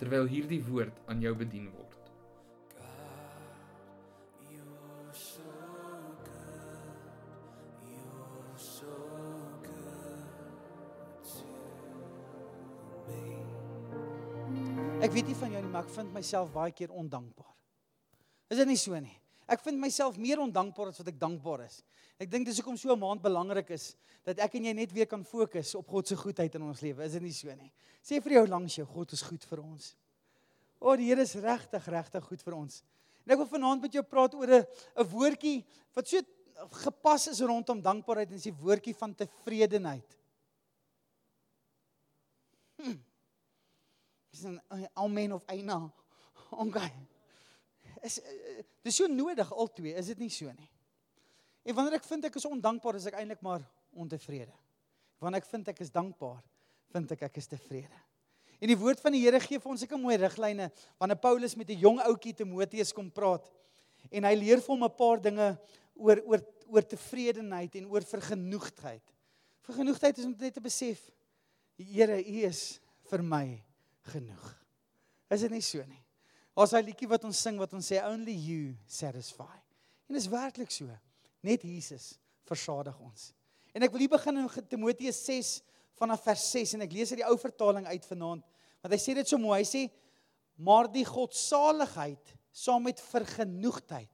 terwyl 0.00 0.28
hierdie 0.28 0.62
woord 0.68 0.96
aan 1.10 1.20
jou 1.24 1.34
bedien 1.36 1.70
word. 1.72 1.92
Ek 15.06 15.12
weet 15.12 15.28
nie 15.28 15.36
van 15.38 15.52
jou 15.52 15.60
nie, 15.62 15.70
maar 15.70 15.84
ek 15.84 15.92
vind 15.94 16.10
myself 16.16 16.50
baie 16.54 16.72
keer 16.74 16.90
ondankbaar. 16.90 17.52
Is 18.50 18.58
dit 18.58 18.66
nie 18.66 18.80
so 18.80 18.96
nie? 18.98 19.14
Ek 19.46 19.62
vind 19.62 19.78
myself 19.78 20.16
meer 20.18 20.40
ondankbaar 20.42 20.90
as 20.90 20.98
wat 20.98 21.08
ek 21.12 21.20
dankbaar 21.20 21.66
is. 21.66 21.82
Ek 22.18 22.30
dink 22.30 22.46
dis 22.48 22.58
hoekom 22.58 22.76
so 22.76 22.92
'n 22.92 22.98
maand 22.98 23.22
belangrik 23.22 23.70
is 23.70 23.94
dat 24.24 24.38
ek 24.38 24.54
en 24.54 24.64
jy 24.64 24.72
net 24.72 24.92
weer 24.92 25.06
kan 25.06 25.22
fokus 25.24 25.74
op 25.74 25.86
God 25.88 26.08
se 26.08 26.16
goedheid 26.16 26.54
in 26.54 26.62
ons 26.62 26.80
lewe. 26.80 27.04
Is 27.04 27.12
dit 27.12 27.22
nie 27.22 27.32
so 27.32 27.54
nie? 27.54 27.72
Sê 28.02 28.20
vir 28.22 28.32
jou 28.32 28.46
langs 28.46 28.74
jou, 28.74 28.86
God 28.86 29.12
is 29.12 29.22
goed 29.22 29.44
vir 29.44 29.62
ons. 29.62 29.94
O, 30.80 30.96
die 30.96 31.06
Here 31.06 31.22
is 31.22 31.34
regtig 31.34 31.86
regtig 31.86 32.24
goed 32.24 32.42
vir 32.42 32.54
ons. 32.54 32.82
En 33.24 33.32
ek 33.32 33.38
wil 33.38 33.46
vanaand 33.46 33.82
met 33.82 33.92
jou 33.92 34.02
praat 34.02 34.34
oor 34.34 34.50
'n 34.50 34.66
'n 34.96 35.08
woordjie 35.10 35.64
wat 35.94 36.08
so 36.08 36.20
gepas 36.82 37.28
is 37.28 37.40
rondom 37.40 37.80
dankbaarheid 37.80 38.28
en 38.28 38.34
dis 38.34 38.50
die 38.50 38.60
woordjie 38.60 38.94
van 38.94 39.14
tevredenheid. 39.14 40.16
Hm. 42.82 42.98
Dis 44.30 44.44
'n 44.44 44.60
amen 44.94 45.32
of 45.32 45.44
eina. 45.46 45.90
Okay. 46.50 46.92
Is 48.06 48.20
eh, 48.22 48.62
dis 48.86 48.96
so 49.00 49.10
nodig 49.10 49.50
albei, 49.52 49.94
is 49.98 50.10
dit 50.12 50.22
nie 50.22 50.30
so 50.32 50.50
nie? 50.52 50.70
En 51.66 51.74
wanneer 51.74 51.98
ek 51.98 52.06
vind 52.06 52.28
ek 52.28 52.38
is 52.38 52.46
ondankbaar, 52.46 52.98
is 53.00 53.08
ek 53.10 53.18
eintlik 53.18 53.42
maar 53.42 53.64
ontevrede. 53.96 54.54
Wanneer 55.22 55.42
ek 55.42 55.48
vind 55.50 55.70
ek 55.72 55.80
is 55.82 55.90
dankbaar, 55.90 56.38
vind 56.94 57.14
ek 57.16 57.24
ek 57.26 57.40
is 57.40 57.50
tevrede. 57.50 58.02
En 58.62 58.70
die 58.70 58.78
woord 58.78 59.00
van 59.02 59.12
die 59.12 59.24
Here 59.24 59.40
gee 59.42 59.60
vir 59.60 59.72
ons 59.72 59.82
seker 59.84 60.00
mooi 60.00 60.16
riglyne 60.20 60.70
wanneer 61.00 61.18
Paulus 61.20 61.56
met 61.58 61.68
'n 61.70 61.80
jong 61.80 61.98
ouetjie 62.06 62.34
Timoteus 62.34 62.92
kom 62.92 63.10
praat 63.10 63.44
en 64.10 64.24
hy 64.24 64.34
leer 64.34 64.60
vir 64.62 64.72
hom 64.72 64.84
'n 64.84 64.96
paar 64.96 65.20
dinge 65.20 65.58
oor 65.94 66.22
oor 66.24 66.40
oor 66.66 66.82
tevredenheid 66.82 67.76
en 67.76 67.86
oor 67.86 68.02
vergenoegdheid. 68.02 69.02
Vergenoegdheid 69.62 70.18
is 70.18 70.24
om 70.24 70.34
net 70.38 70.54
te 70.54 70.60
besef 70.60 71.10
Here, 71.76 72.16
U 72.16 72.36
is 72.48 72.80
vir 73.10 73.22
my 73.22 73.62
genoeg. 74.08 74.44
Is 75.28 75.42
dit 75.42 75.50
nie 75.50 75.60
so 75.60 75.84
nie? 75.84 76.05
Ons 76.56 76.72
hy 76.72 76.80
liedjie 76.86 77.08
wat 77.10 77.24
ons 77.28 77.36
sing 77.36 77.58
wat 77.60 77.74
ons 77.76 77.88
sê 77.92 78.00
only 78.08 78.32
you 78.32 78.74
satisfy. 78.88 79.52
En 80.08 80.16
is 80.16 80.28
werklik 80.32 80.72
so. 80.72 80.88
Net 81.44 81.64
Jesus 81.66 82.14
versadig 82.48 82.96
ons. 83.02 83.30
En 83.76 83.84
ek 83.84 83.92
wil 83.92 84.06
hier 84.06 84.14
begin 84.14 84.40
in 84.40 84.48
Timoteus 84.70 85.18
6 85.26 85.50
vanaf 86.00 86.24
vers 86.24 86.44
6 86.54 86.76
en 86.76 86.86
ek 86.86 86.94
lees 86.96 87.12
uit 87.12 87.20
die 87.20 87.28
ou 87.28 87.36
vertaling 87.40 87.86
uit 87.88 88.08
vanaand 88.08 88.44
want 88.84 88.94
hy 88.94 88.98
sê 89.02 89.16
dit 89.18 89.28
so 89.28 89.40
mooi. 89.40 89.58
Hy 89.60 89.68
sê 89.68 89.82
maar 90.56 90.88
die 90.88 91.04
godsaligheid 91.04 92.32
saam 92.56 92.86
met 92.86 93.02
vergenoegdheid 93.02 94.12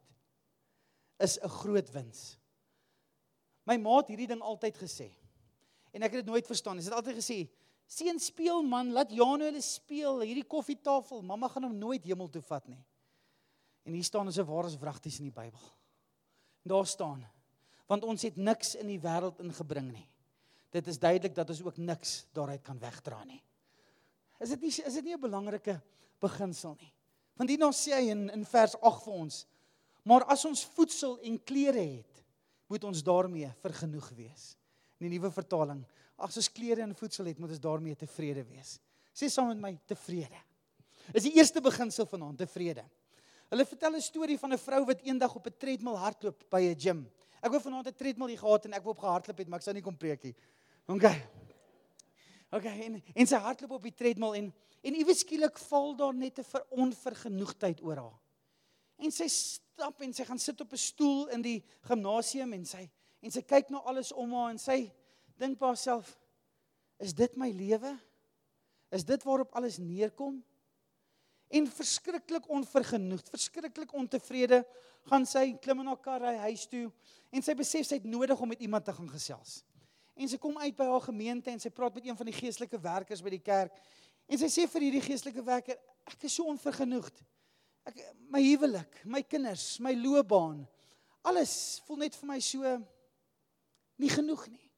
is 1.23 1.39
'n 1.39 1.53
groot 1.63 1.91
wins. 1.95 2.39
My 3.67 3.77
ma 3.77 4.01
het 4.01 4.09
hierdie 4.11 4.27
ding 4.27 4.43
altyd 4.43 4.77
gesê. 4.79 5.13
En 5.93 6.03
ek 6.03 6.17
het 6.17 6.25
dit 6.25 6.31
nooit 6.33 6.47
verstaan. 6.47 6.81
Sy 6.81 6.91
het 6.91 6.99
altyd 6.99 7.21
gesê: 7.21 7.39
"Seun 7.93 8.21
speel 8.21 8.63
man, 8.63 8.93
laat 8.93 9.11
Jano 9.13 9.45
hulle 9.45 9.61
speel. 9.61 10.23
Hierdie 10.25 10.47
koffietafel, 10.49 11.21
mamma 11.23 11.49
gaan 11.53 11.67
hom 11.69 11.77
nooit 11.79 12.05
hemel 12.09 12.31
toe 12.33 12.43
vat 12.43 12.69
nie." 12.69 12.81
En 13.85 13.93
hier 13.93 14.05
staan 14.05 14.29
is 14.29 14.39
'n 14.39 14.47
ware 14.47 14.79
wragties 14.79 15.19
in 15.19 15.29
die 15.29 15.35
Bybel. 15.35 15.61
En 16.65 16.69
daar 16.71 16.87
staan: 16.87 17.27
"Want 17.87 18.05
ons 18.05 18.23
het 18.23 18.37
niks 18.37 18.75
in 18.75 18.87
die 18.87 19.01
wêreld 19.01 19.41
ingebring 19.41 19.93
nie." 19.93 20.09
Dit 20.71 20.87
is 20.87 20.99
duidelik 20.99 21.35
dat 21.35 21.49
ons 21.49 21.63
ook 21.63 21.77
niks 21.77 22.27
daaruit 22.33 22.63
kan 22.63 22.79
wegdra 22.79 23.25
nie. 23.25 23.43
Is 24.41 24.49
dit 24.49 24.61
nie 24.61 24.73
is 24.87 24.95
dit 24.95 25.05
nie 25.05 25.15
'n 25.15 25.21
belangrike 25.21 25.81
beginsel 26.21 26.77
nie? 26.81 26.93
Want 27.37 27.51
hier 27.51 27.59
nou 27.59 27.73
sê 27.73 27.93
hy 27.93 28.11
in 28.11 28.31
in 28.31 28.45
vers 28.45 28.75
8 28.81 29.05
vir 29.05 29.13
ons: 29.13 29.47
"Maar 30.05 30.25
as 30.25 30.45
ons 30.45 30.65
voedsel 30.65 31.19
en 31.21 31.45
klere 31.45 31.97
het, 31.97 32.25
moet 32.67 32.85
ons 32.85 33.03
daarmee 33.03 33.53
vergenoeg 33.61 34.09
wees." 34.09 34.57
In 34.99 35.11
die 35.11 35.19
nuwe 35.19 35.31
vertaling: 35.31 35.85
"As 36.17 36.37
ons 36.37 36.53
klere 36.53 36.83
en 36.83 36.95
voedsel 36.95 37.25
het, 37.25 37.39
moet 37.39 37.51
ons 37.51 37.61
daarmee 37.61 37.97
tevrede 37.97 38.45
wees." 38.45 38.81
Sê 39.13 39.29
saam 39.29 39.49
met 39.49 39.61
my: 39.61 39.79
tevrede. 39.87 40.41
Is 41.13 41.23
die 41.23 41.35
eerste 41.37 41.61
beginsel 41.61 42.07
vanaand 42.07 42.39
tevrede. 42.39 42.85
Hulle 43.53 43.67
vertel 43.67 43.97
'n 43.97 44.01
storie 44.01 44.39
van 44.39 44.53
'n 44.53 44.59
vrou 44.59 44.85
wat 44.85 45.03
eendag 45.03 45.35
op 45.35 45.47
'n 45.47 45.57
treadmill 45.59 45.97
hardloop 45.97 46.45
by 46.51 46.61
'n 46.61 46.79
gym. 46.79 47.11
Ek 47.43 47.51
wou 47.51 47.61
vanaand 47.61 47.89
'n 47.89 47.95
treadmill 47.95 48.29
hier 48.29 48.39
gehad 48.39 48.65
en 48.65 48.73
ek 48.73 48.83
wou 48.83 48.95
op 48.95 48.99
gehardloop 48.99 49.39
het, 49.39 49.49
maar 49.49 49.59
ek 49.59 49.65
sou 49.65 49.75
nie 49.75 49.83
kom 49.83 49.97
preek 49.97 50.23
nie. 50.25 50.35
OK. 50.87 51.05
OK, 52.53 52.65
en 52.65 53.03
en 53.15 53.27
sy 53.27 53.37
hardloop 53.37 53.71
op 53.71 53.83
die 53.83 53.95
treadmill 53.95 54.35
en 54.35 54.53
en 54.83 54.95
iewes 54.95 55.21
skielik 55.21 55.59
val 55.59 55.97
daar 55.97 56.15
net 56.15 56.39
'n 56.39 56.45
onvergenoegdheid 56.71 57.83
oor 57.83 57.97
haar. 57.97 58.19
En 58.99 59.11
sy 59.11 59.29
stap 59.29 60.01
en 60.01 60.13
sy 60.13 60.25
gaan 60.25 60.39
sit 60.39 60.61
op 60.61 60.73
'n 60.73 60.77
stoel 60.77 61.29
in 61.29 61.43
die 61.43 61.65
gimnasium 61.83 62.53
en 62.53 62.65
sy 62.65 62.91
en 63.21 63.31
sy 63.31 63.43
kyk 63.43 63.71
na 63.71 63.79
alles 63.79 64.13
om 64.13 64.33
haar 64.33 64.51
en 64.51 64.59
sy 64.59 64.93
dink 65.43 65.59
by 65.59 65.73
haarself: 65.73 66.15
Is 67.03 67.15
dit 67.19 67.37
my 67.37 67.51
lewe? 67.51 67.93
Is 68.95 69.05
dit 69.09 69.23
waarop 69.27 69.55
alles 69.59 69.81
neerkom? 69.83 70.39
En 71.53 71.67
verskriklik 71.69 72.49
onvergenoegd, 72.49 73.29
verskriklik 73.29 73.93
ontevrede, 73.93 74.63
gaan 75.11 75.27
sy 75.29 75.51
klim 75.61 75.83
in 75.83 75.91
haar 75.91 76.01
kar 76.01 76.23
ry 76.23 76.37
huis 76.47 76.65
toe 76.71 76.87
en 77.35 77.45
sy 77.45 77.55
besef 77.59 77.89
sy 77.89 77.99
het 77.99 78.07
nodig 78.09 78.41
om 78.41 78.53
met 78.53 78.63
iemand 78.63 78.87
te 78.87 78.95
gaan 78.95 79.11
gesels. 79.11 79.61
En 80.15 80.29
sy 80.29 80.39
kom 80.41 80.59
uit 80.61 80.77
by 80.77 80.87
haar 80.87 81.05
gemeente 81.09 81.51
en 81.51 81.61
sy 81.61 81.73
praat 81.73 81.97
met 81.97 82.07
een 82.07 82.17
van 82.17 82.29
die 82.29 82.37
geestelike 82.37 82.79
werkers 82.81 83.25
by 83.25 83.33
die 83.35 83.43
kerk. 83.43 83.75
En 84.29 84.41
sy 84.41 84.49
sê 84.53 84.67
vir 84.71 84.87
hierdie 84.87 85.05
geestelike 85.05 85.45
werker, 85.45 85.81
ek 86.09 86.29
is 86.29 86.37
so 86.39 86.47
onvergenoegd. 86.53 87.23
Ek 87.89 87.99
my 88.31 88.43
huwelik, 88.45 89.01
my 89.05 89.25
kinders, 89.27 89.81
my 89.83 89.95
loopbaan, 89.99 90.63
alles 91.27 91.55
voel 91.87 92.05
net 92.05 92.17
vir 92.19 92.31
my 92.31 92.39
so 92.45 92.77
nie 94.03 94.13
genoeg 94.13 94.47
nie. 94.53 94.72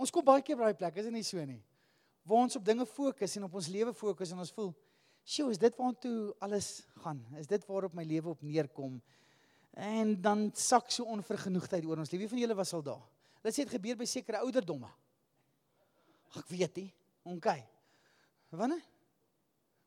Ons 0.00 0.08
kom 0.08 0.24
baie 0.24 0.40
keer 0.40 0.56
by 0.56 0.70
daai 0.70 0.78
plek, 0.80 0.96
is 0.96 1.10
dit 1.10 1.12
nie 1.12 1.26
so 1.26 1.42
nie? 1.44 1.60
Waar 2.24 2.46
ons 2.46 2.56
op 2.56 2.64
dinge 2.64 2.86
fokus 2.88 3.36
en 3.36 3.44
op 3.44 3.56
ons 3.60 3.68
lewe 3.68 3.92
fokus 3.96 4.32
en 4.32 4.40
ons 4.40 4.52
voel, 4.56 4.70
"Sjoe, 5.24 5.50
is 5.52 5.58
dit 5.58 5.76
waartoe 5.76 6.34
alles 6.40 6.86
gaan? 7.02 7.20
Is 7.36 7.46
dit 7.46 7.66
waarop 7.66 7.94
my 7.94 8.04
lewe 8.04 8.30
op 8.30 8.42
neerkom?" 8.42 9.02
En 9.72 10.20
dan 10.20 10.50
sak 10.54 10.90
so 10.90 11.04
onvergenoegdheid 11.04 11.84
oor 11.84 11.98
ons. 11.98 12.10
Wie 12.10 12.28
van 12.28 12.38
julle 12.38 12.54
was 12.54 12.72
al 12.72 12.82
daar? 12.82 13.02
Hulle 13.42 13.52
sê 13.52 13.64
dit 13.64 13.68
gebeur 13.68 13.96
by 13.96 14.04
sekere 14.04 14.38
ouderdomme. 14.38 14.88
Ag, 16.30 16.36
ek 16.36 16.48
weet 16.48 16.76
nie. 16.76 16.92
OK. 17.22 17.46
Wanneer? 18.50 18.82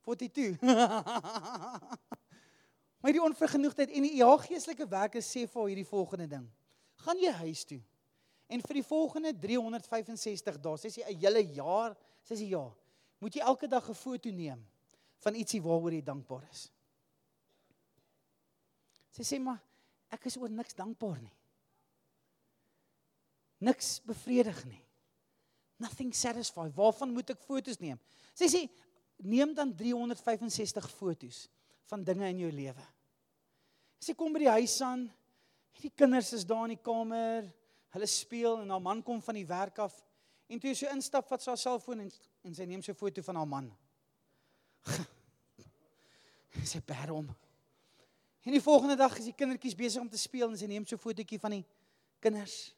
42. 0.03 0.61
maar 3.01 3.11
die 3.11 3.21
onvergenoegdheid 3.21 3.89
en 3.89 4.01
die 4.01 4.15
ja 4.15 4.37
geestelike 4.37 4.87
werke 4.87 5.21
sê 5.21 5.47
vir 5.47 5.67
hierdie 5.67 5.85
volgende 5.85 6.27
ding. 6.27 6.49
Gaan 6.95 7.17
jy 7.17 7.31
huis 7.31 7.65
toe 7.65 7.81
en 8.53 8.61
vir 8.61 8.79
die 8.79 8.85
volgende 8.85 9.33
365 9.33 10.59
dae, 10.61 10.77
sê 10.77 10.91
sy 10.93 11.01
'n 11.01 11.17
hele 11.17 11.41
jaar, 11.57 11.97
sê 12.21 12.37
sy 12.37 12.49
ja, 12.53 12.63
moet 13.19 13.35
jy 13.35 13.41
elke 13.41 13.67
dag 13.67 13.89
'n 13.89 13.95
foto 13.95 14.29
neem 14.29 14.61
van 15.23 15.35
ietsie 15.35 15.61
waaroor 15.61 15.93
jy 15.93 16.03
dankbaar 16.03 16.43
is. 16.51 16.69
Sy 19.13 19.23
sê 19.23 19.39
maar 19.39 19.61
ek 20.13 20.25
is 20.29 20.37
oor 20.37 20.49
niks 20.49 20.75
dankbaar 20.77 21.21
nie. 21.21 21.33
Niks 23.63 24.01
bevredig 24.05 24.65
nie. 24.65 24.81
Nothing 25.79 26.13
satisfied. 26.13 26.73
Waarvan 26.75 27.13
moet 27.13 27.29
ek 27.33 27.41
fotos 27.45 27.79
neem? 27.79 27.99
Sy 28.35 28.49
sê 28.51 28.61
neem 29.23 29.53
dan 29.53 29.71
365 29.75 30.89
fotos 30.91 31.47
van 31.89 32.03
dinge 32.03 32.27
in 32.29 32.43
jou 32.45 32.51
lewe. 32.51 32.85
Sy 34.03 34.15
kom 34.17 34.33
by 34.33 34.43
die 34.43 34.55
huis 34.59 34.75
aan. 34.81 35.07
Die 35.81 35.91
kinders 35.95 36.33
is 36.33 36.45
daar 36.45 36.65
in 36.67 36.75
die 36.75 36.83
kamer. 36.83 37.47
Hulle 37.93 38.09
speel 38.09 38.61
en 38.63 38.69
haar 38.69 38.81
man 38.81 39.03
kom 39.05 39.21
van 39.21 39.37
die 39.37 39.47
werk 39.47 39.77
af 39.83 39.95
en 40.49 40.59
toe 40.59 40.73
sy 40.75 40.89
instap 40.91 41.27
vat 41.29 41.41
sy 41.41 41.51
haar 41.53 41.61
selfoon 41.61 42.05
en 42.05 42.11
en 42.43 42.55
sy 42.55 42.65
neem 42.67 42.81
sy 42.83 42.93
foto 42.93 43.23
van 43.23 43.37
haar 43.39 43.47
man. 43.47 43.69
sy 46.71 46.81
bær 46.83 47.13
hom. 47.13 47.29
En 48.43 48.51
die 48.51 48.61
volgende 48.61 48.97
dag 48.99 49.15
is 49.17 49.29
die 49.29 49.35
kindertjies 49.37 49.77
besig 49.79 50.01
om 50.01 50.09
te 50.11 50.19
speel 50.19 50.49
en 50.49 50.57
sy 50.59 50.67
neem 50.67 50.85
so 50.85 50.97
'n 50.97 51.03
fotootjie 51.05 51.39
van 51.39 51.55
die 51.55 51.65
kinders. 52.19 52.73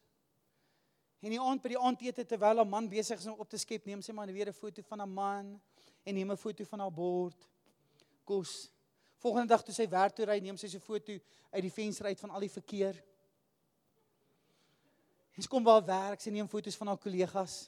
En 1.26 1.34
die 1.34 1.42
aand 1.42 1.64
by 1.64 1.74
die 1.74 1.80
aandete 1.82 2.26
terwyl 2.26 2.62
haar 2.62 2.70
man 2.70 2.90
besig 2.90 3.18
is 3.18 3.26
om 3.26 3.40
op 3.42 3.50
te 3.50 3.58
skep, 3.58 3.86
neem 3.86 4.02
sy 4.06 4.14
maar 4.14 4.30
weer 4.30 4.50
'n 4.50 4.54
foto 4.54 4.84
van 4.84 5.00
haar 5.00 5.10
man 5.10 5.62
en 6.06 6.14
neem 6.14 6.32
'n 6.32 6.38
foto 6.38 6.64
van 6.66 6.80
haar 6.80 6.94
bord. 6.94 7.48
kos. 8.26 8.72
Volgende 9.22 9.48
dag 9.48 9.64
toe 9.64 9.74
sy 9.74 9.88
werk 9.90 10.16
toe 10.16 10.26
ry, 10.26 10.40
neem 10.40 10.58
sy 10.58 10.68
so 10.68 10.78
'n 10.78 10.82
foto 10.82 11.14
uit 11.52 11.62
die 11.62 11.72
venster 11.72 12.06
uit 12.06 12.20
van 12.20 12.30
al 12.30 12.40
die 12.40 12.50
verkeer. 12.50 13.04
Sy 15.36 15.50
kom 15.52 15.64
by 15.64 15.74
haar 15.76 15.88
werk, 15.88 16.22
sy 16.24 16.32
neem 16.32 16.48
foto's 16.48 16.78
van 16.80 16.94
haar 16.94 17.02
kollegas. 17.02 17.66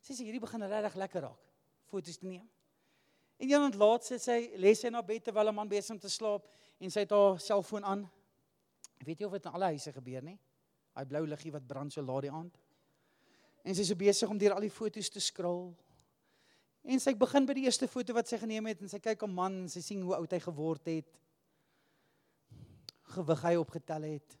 Sy 0.00 0.16
sê 0.16 0.24
hierdie 0.24 0.40
begin 0.40 0.64
regtig 0.64 0.96
lekker 1.02 1.26
raak. 1.26 1.50
Foto's 1.92 2.16
te 2.16 2.26
neem. 2.26 2.46
En 3.40 3.48
eendag 3.48 3.76
laat 3.80 4.04
sy 4.04 4.16
sy 4.20 4.38
lê 4.60 4.72
sy 4.76 4.88
na 4.92 5.02
bed 5.04 5.24
terwyl 5.24 5.48
'n 5.48 5.54
man 5.54 5.68
besig 5.68 5.90
om 5.90 5.98
te 5.98 6.08
slaap 6.08 6.48
en 6.80 6.90
sy 6.90 7.00
het 7.00 7.10
haar 7.10 7.38
selfoon 7.40 7.84
aan. 7.84 8.08
Weet 9.04 9.20
jy 9.20 9.26
of 9.26 9.32
dit 9.32 9.44
in 9.44 9.52
alle 9.52 9.72
huise 9.72 9.92
gebeur 9.92 10.22
nie? 10.22 10.38
Daai 10.94 11.06
blou 11.06 11.26
liggie 11.26 11.52
wat 11.52 11.66
brand 11.66 11.92
so 11.92 12.02
laat 12.02 12.22
die 12.22 12.30
aand. 12.30 12.58
En 13.64 13.74
sy 13.74 13.80
is 13.80 13.88
so 13.88 13.94
besig 13.94 14.28
om 14.28 14.38
deur 14.38 14.54
al 14.54 14.60
die 14.60 14.70
foto's 14.72 15.08
te 15.08 15.20
skrol. 15.20 15.74
En 16.84 17.00
sy 17.00 17.14
begin 17.14 17.46
by 17.46 17.54
die 17.54 17.64
eerste 17.64 17.88
foto 17.88 18.16
wat 18.16 18.28
sy 18.28 18.38
geneem 18.38 18.66
het 18.66 18.80
en 18.80 18.88
sy 18.88 18.98
kyk 18.98 19.22
'n 19.22 19.34
man 19.34 19.52
en 19.62 19.68
sy 19.68 19.80
sien 19.80 20.02
hoe 20.02 20.16
oud 20.16 20.32
hy 20.32 20.40
geword 20.40 20.86
het. 20.86 21.08
Gewig 23.02 23.42
hy 23.42 23.56
opgetel 23.56 24.02
het. 24.02 24.39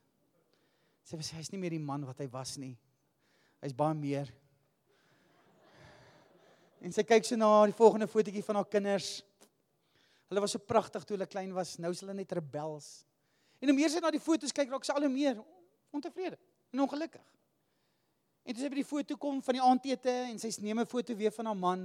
Sy 1.04 1.18
sê 1.24 1.36
hy's 1.38 1.50
nie 1.52 1.60
meer 1.60 1.74
die 1.74 1.82
man 1.82 2.04
wat 2.06 2.20
hy 2.22 2.28
was 2.30 2.56
nie. 2.60 2.76
Hy's 3.60 3.76
baie 3.76 3.94
meer. 3.94 4.30
En 6.80 6.92
sy 6.92 7.04
kyk 7.04 7.26
so 7.28 7.36
na 7.36 7.48
die 7.68 7.76
volgende 7.76 8.08
fotootjie 8.08 8.44
van 8.46 8.60
haar 8.60 8.68
kinders. 8.70 9.20
Hulle 10.30 10.40
was 10.40 10.54
so 10.56 10.62
pragtig 10.62 11.04
toe 11.04 11.16
hulle 11.16 11.28
klein 11.28 11.52
was. 11.52 11.76
Nou 11.78 11.90
is 11.92 12.00
hulle 12.00 12.14
net 12.16 12.32
rebels. 12.32 13.04
En 13.60 13.68
hoe 13.68 13.76
meer 13.76 13.92
sy 13.92 14.00
na 14.00 14.12
die 14.14 14.22
foto's 14.22 14.54
kyk, 14.56 14.70
raak 14.72 14.86
sy 14.86 14.94
al 14.96 15.04
hoe 15.04 15.12
meer 15.12 15.40
ontevrede 15.92 16.38
en 16.72 16.84
ongelukkig. 16.86 17.24
En 18.46 18.54
toe 18.54 18.62
sy 18.64 18.70
by 18.72 18.78
die 18.80 18.88
foto 18.88 19.16
kom 19.20 19.42
van 19.44 19.58
die 19.58 19.64
aandete 19.64 20.14
en 20.30 20.38
sy 20.40 20.48
neem 20.64 20.80
'n 20.80 20.88
foto 20.88 21.14
weer 21.14 21.34
van 21.34 21.46
haar 21.46 21.56
man 21.56 21.82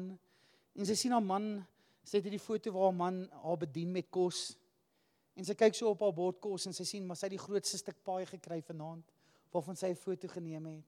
en 0.76 0.86
sy 0.86 0.96
sien 0.96 1.12
haar 1.12 1.24
man, 1.24 1.66
sy 2.04 2.18
het 2.18 2.28
hierdie 2.28 2.40
foto 2.40 2.72
waar 2.72 2.92
haar 2.92 3.00
man 3.00 3.30
haar 3.44 3.58
bedien 3.58 3.92
met 3.92 4.08
kos. 4.10 4.56
En 5.36 5.46
sy 5.46 5.56
kyk 5.58 5.76
so 5.76 5.92
op 5.92 6.04
haar 6.06 6.16
bord 6.16 6.40
kos 6.44 6.66
en 6.70 6.76
sy 6.76 6.86
sien 6.88 7.06
maar 7.08 7.20
sy 7.20 7.28
het 7.28 7.36
die 7.36 7.42
grootste 7.42 7.80
stuk 7.82 7.98
paai 8.08 8.26
gekry 8.30 8.62
vanaand 8.64 9.12
waarvan 9.52 9.76
sy 9.76 9.92
'n 9.92 9.96
foto 9.96 10.28
geneem 10.28 10.66
het. 10.66 10.86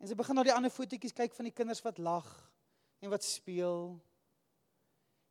En 0.00 0.08
sy 0.08 0.14
begin 0.14 0.34
na 0.34 0.42
die 0.42 0.54
ander 0.54 0.70
fotootjies 0.70 1.16
kyk 1.16 1.34
van 1.34 1.44
die 1.44 1.54
kinders 1.54 1.82
wat 1.82 1.98
lag 1.98 2.28
en 3.00 3.10
wat 3.10 3.24
speel. 3.24 3.98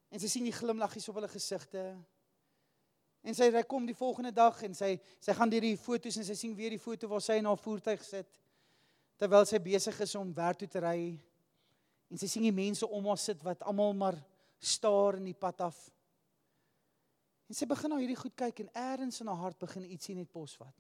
En 0.10 0.20
sy 0.20 0.28
sien 0.28 0.44
die 0.44 0.56
glimlaggies 0.56 1.08
op 1.10 1.16
hulle 1.16 1.28
gesigte. 1.28 1.98
En 3.24 3.36
sy 3.36 3.50
ry 3.52 3.64
kom 3.64 3.86
die 3.86 3.96
volgende 3.98 4.32
dag 4.32 4.62
en 4.64 4.74
sy 4.74 5.00
sy 5.20 5.34
gaan 5.34 5.50
deur 5.50 5.62
die 5.62 5.78
fotos 5.78 6.18
en 6.18 6.24
sy 6.24 6.36
sien 6.36 6.56
weer 6.56 6.70
die 6.70 6.80
foto 6.80 7.08
waar 7.08 7.22
sy 7.22 7.40
in 7.42 7.46
haar 7.46 7.60
voertuig 7.60 8.04
sit 8.04 8.40
terwyl 9.18 9.46
sy 9.50 9.58
besig 9.60 10.00
is 10.00 10.16
om 10.16 10.34
werk 10.34 10.60
toe 10.62 10.68
te 10.70 10.80
ry. 10.80 11.18
En 12.12 12.20
sy 12.22 12.28
sien 12.30 12.46
die 12.46 12.56
mense 12.56 12.86
om 12.86 13.08
haar 13.10 13.20
sit 13.20 13.42
wat 13.44 13.64
almal 13.68 13.96
maar 13.98 14.18
staar 14.60 15.18
in 15.18 15.26
die 15.32 15.38
pad 15.38 15.62
af. 15.62 15.78
En 17.48 17.56
sy 17.56 17.66
begin 17.66 17.94
nou 17.94 18.00
hierdie 18.02 18.20
goed 18.20 18.36
kyk 18.36 18.60
en 18.64 18.72
eers 18.76 19.22
in 19.24 19.30
haar 19.32 19.44
hart 19.46 19.60
begin 19.60 19.86
ietsie 19.88 20.16
net 20.16 20.32
posvat. 20.32 20.76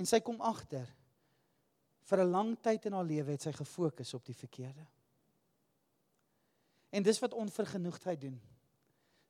En 0.00 0.08
sy 0.08 0.22
kom 0.24 0.40
agter 0.40 0.88
vir 2.08 2.22
'n 2.24 2.30
lang 2.30 2.56
tyd 2.62 2.86
in 2.86 2.92
haar 2.92 3.04
lewe 3.04 3.30
het 3.30 3.42
sy 3.42 3.52
gefokus 3.52 4.14
op 4.14 4.24
die 4.24 4.34
verkeerde. 4.34 4.86
En 6.90 7.02
dis 7.02 7.18
wat 7.18 7.34
onvergenoegdheid 7.34 8.20
doen. 8.20 8.40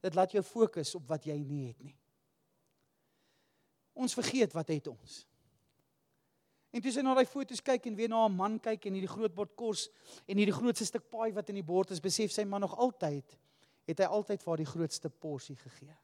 Dit 0.01 0.15
laat 0.15 0.33
jou 0.33 0.43
fokus 0.43 0.95
op 0.95 1.07
wat 1.09 1.25
jy 1.25 1.37
nie 1.39 1.67
het 1.67 1.83
nie. 1.83 1.97
Ons 3.93 4.15
vergeet 4.15 4.53
wat 4.53 4.69
het 4.69 4.87
ons. 4.87 5.27
En 6.73 6.81
toe 6.81 6.93
sy 6.93 7.03
na 7.05 7.15
daai 7.15 7.27
foto's 7.29 7.61
kyk 7.61 7.87
en 7.87 7.95
weer 7.95 8.09
na 8.09 8.27
'n 8.27 8.37
man 8.37 8.59
kyk 8.59 8.87
en 8.87 8.95
hierdie 8.95 9.15
groot 9.15 9.35
bord 9.35 9.55
kos 9.57 9.91
en 10.27 10.37
hierdie 10.37 10.57
grootste 10.57 10.85
stuk 10.85 11.11
paai 11.11 11.33
wat 11.33 11.49
in 11.49 11.55
die 11.55 11.63
bord 11.63 11.91
is, 11.91 12.01
besef 12.01 12.33
sy 12.33 12.45
man 12.45 12.61
nog 12.61 12.77
altyd 12.79 13.37
het 13.87 13.99
hy 13.99 14.09
altyd 14.09 14.43
vir 14.43 14.53
haar 14.53 14.63
die 14.63 14.73
grootste 14.73 15.11
porsie 15.11 15.57
gegee. 15.57 15.95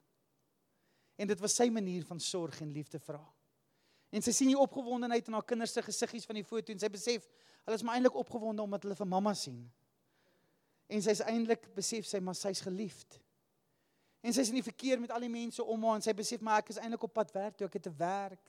En 1.19 1.28
dit 1.30 1.40
was 1.42 1.54
sy 1.58 1.69
manier 1.70 2.04
van 2.06 2.20
sorg 2.20 2.60
en 2.62 2.72
liefde 2.72 3.00
haar. 3.06 3.34
En 4.14 4.25
sy 4.25 4.32
sien 4.32 4.48
die 4.48 4.58
opgewondenheid 4.58 5.26
in 5.28 5.36
haar 5.36 5.46
kinders 5.46 5.75
se 5.76 5.82
gesiggies 5.84 6.26
van 6.26 6.38
die 6.38 6.46
foto 6.46 6.72
en 6.72 6.80
sy 6.80 6.88
besef 6.92 7.26
hulle 7.66 7.76
is 7.76 7.84
maar 7.84 7.98
eintlik 7.98 8.16
opgewonde 8.16 8.64
omdat 8.64 8.86
hulle 8.86 8.96
vir 8.96 9.08
mamma 9.08 9.34
sien. 9.36 9.60
En 10.88 11.02
sy's 11.04 11.20
eintlik 11.26 11.66
besef 11.76 12.06
sy 12.08 12.20
maar 12.25 12.38
sy's 12.38 12.62
geliefd. 12.64 13.19
En 14.25 14.32
sy's 14.34 14.48
in 14.48 14.58
die 14.58 14.64
verkeer 14.64 15.00
met 15.02 15.12
al 15.12 15.26
die 15.26 15.32
mense 15.32 15.62
om 15.62 15.84
haar 15.84 15.98
en 15.98 16.06
sy 16.06 16.14
besef 16.16 16.40
maar 16.44 16.62
ek 16.62 16.72
is 16.72 16.80
eintlik 16.80 17.04
op 17.04 17.14
pad 17.19 17.34
werk 17.36 17.58
toe 17.58 17.69
ek 17.69 17.76
het 17.76 17.90
'n 17.90 17.98
werk. 17.98 18.44